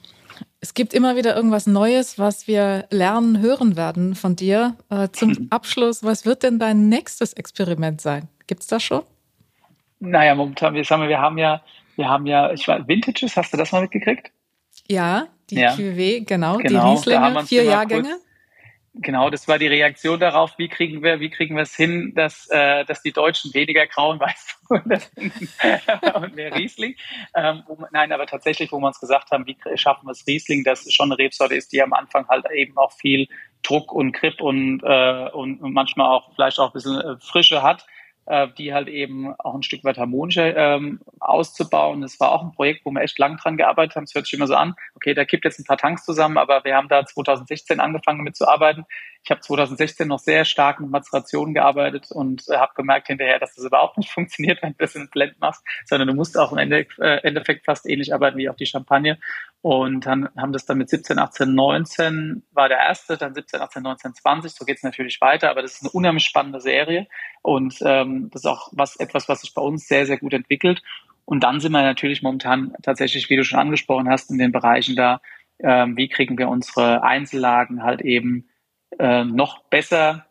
[0.61, 4.77] Es gibt immer wieder irgendwas Neues, was wir lernen, hören werden von dir.
[4.91, 8.29] Äh, zum Abschluss, was wird denn dein nächstes Experiment sein?
[8.47, 9.03] Gibt es das schon?
[10.01, 11.63] Naja, momentan, wir, sagen, wir haben ja,
[11.97, 14.31] wir haben ja, ich weiß, Vintages, hast du das mal mitgekriegt?
[14.89, 15.75] Ja, die ja.
[15.75, 18.09] QW, genau, genau, die Rieslinge, vier Jahrgänge.
[18.09, 18.25] Kurz,
[18.95, 22.49] Genau, das war die Reaktion darauf, wie kriegen wir, wie kriegen wir es hin, dass,
[22.51, 24.19] äh, dass die Deutschen weniger grauen
[24.69, 25.01] Weißburgunder
[26.21, 26.97] und mehr Riesling.
[27.37, 30.65] Ähm, wo, nein, aber tatsächlich, wo wir uns gesagt haben, wie schaffen wir es Riesling,
[30.65, 33.29] dass schon eine Rebsorte ist, die am Anfang halt eben auch viel
[33.63, 37.63] Druck und Grip und, äh, und, und manchmal auch vielleicht auch ein bisschen äh, Frische
[37.63, 37.87] hat
[38.31, 42.01] äh, die halt eben auch ein Stück weit harmonischer ähm, auszubauen.
[42.01, 44.05] Das war auch ein Projekt, wo wir echt lang dran gearbeitet haben.
[44.05, 46.63] Es hört sich immer so an, okay, da kippt jetzt ein paar Tanks zusammen, aber
[46.63, 48.85] wir haben da 2016 angefangen mitzuarbeiten.
[49.25, 53.55] Ich habe 2016 noch sehr stark mit Mazerationen gearbeitet und äh, habe gemerkt hinterher, dass
[53.57, 56.59] das überhaupt nicht funktioniert, wenn du das in Blend machst, sondern du musst auch im
[56.59, 59.19] Ende, äh, Endeffekt fast ähnlich arbeiten wie auch die Champagne.
[59.63, 63.83] Und dann haben das dann mit 17, 18, 19 war der erste, dann 17, 18,
[63.83, 64.53] 19, 20.
[64.53, 67.07] So geht es natürlich weiter, aber das ist eine unheimlich spannende Serie
[67.43, 70.83] und ähm, das ist auch was etwas, was sich bei uns sehr, sehr gut entwickelt.
[71.27, 74.97] Und dann sind wir natürlich momentan tatsächlich, wie du schon angesprochen hast, in den Bereichen
[74.97, 75.21] da,
[75.59, 78.49] ähm, wie kriegen wir unsere Einzellagen halt eben
[78.99, 80.27] äh, noch besser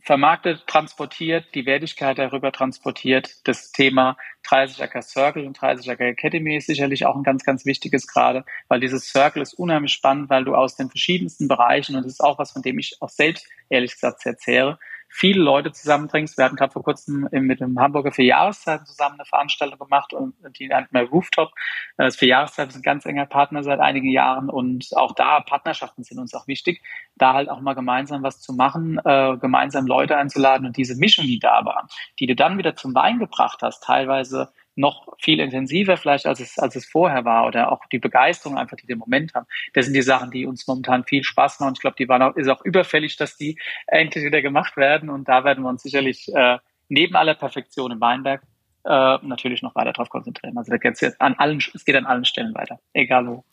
[0.00, 3.46] vermarktet, transportiert, die Wertigkeit darüber transportiert.
[3.46, 7.64] Das Thema 30 Acker Circle und 30 Acker Academy ist sicherlich auch ein ganz, ganz
[7.66, 12.04] wichtiges gerade, weil dieses Circle ist unheimlich spannend, weil du aus den verschiedensten Bereichen, und
[12.04, 14.78] das ist auch was, von dem ich auch selbst ehrlich gesagt sehr zehre,
[15.16, 16.36] viele Leute zusammenbringst.
[16.36, 20.34] Wir hatten gerade vor kurzem mit dem Hamburger für Jahreszeiten zusammen eine Veranstaltung gemacht und
[20.58, 21.52] die nennt man Rooftop.
[21.96, 26.02] Das für Jahreszeiten ist ein ganz enger Partner seit einigen Jahren und auch da Partnerschaften
[26.02, 26.82] sind uns auch wichtig,
[27.14, 31.26] da halt auch mal gemeinsam was zu machen, äh, gemeinsam Leute einzuladen und diese Mischung,
[31.26, 31.88] die da war,
[32.18, 36.58] die du dann wieder zum Wein gebracht hast, teilweise noch viel intensiver vielleicht, als es,
[36.58, 39.46] als es vorher war oder auch die Begeisterung einfach, die den Moment haben.
[39.72, 42.36] Das sind die Sachen, die uns momentan viel Spaß machen ich glaube, die waren auch,
[42.36, 46.28] ist auch überfällig, dass die endlich wieder gemacht werden und da werden wir uns sicherlich
[46.34, 46.58] äh,
[46.88, 48.42] neben aller Perfektion im Weinberg
[48.84, 50.56] äh, natürlich noch weiter drauf konzentrieren.
[50.58, 53.44] Also da geht's jetzt an allen, es geht an allen Stellen weiter, egal wo.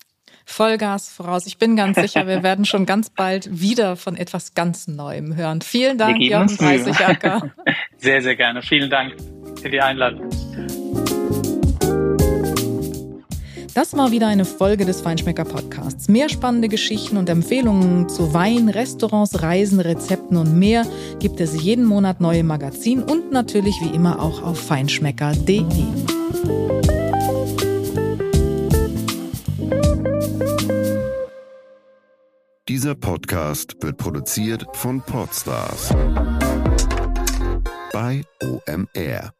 [0.45, 1.45] Vollgas voraus.
[1.45, 5.61] Ich bin ganz sicher, wir werden schon ganz bald wieder von etwas ganz Neuem hören.
[5.61, 7.51] Vielen Dank, Jochen 30 Acker.
[7.97, 8.63] Sehr, sehr gerne.
[8.63, 9.15] Vielen Dank
[9.61, 10.28] für die Einladung.
[13.74, 16.09] Das war wieder eine Folge des Feinschmecker Podcasts.
[16.09, 20.86] Mehr spannende Geschichten und Empfehlungen zu Wein, Restaurants, Reisen, Rezepten und mehr
[21.19, 25.63] gibt es jeden Monat neue Magazin und natürlich wie immer auch auf feinschmecker.de.
[32.67, 35.93] Dieser Podcast wird produziert von Podstars
[37.93, 39.34] bei OMR.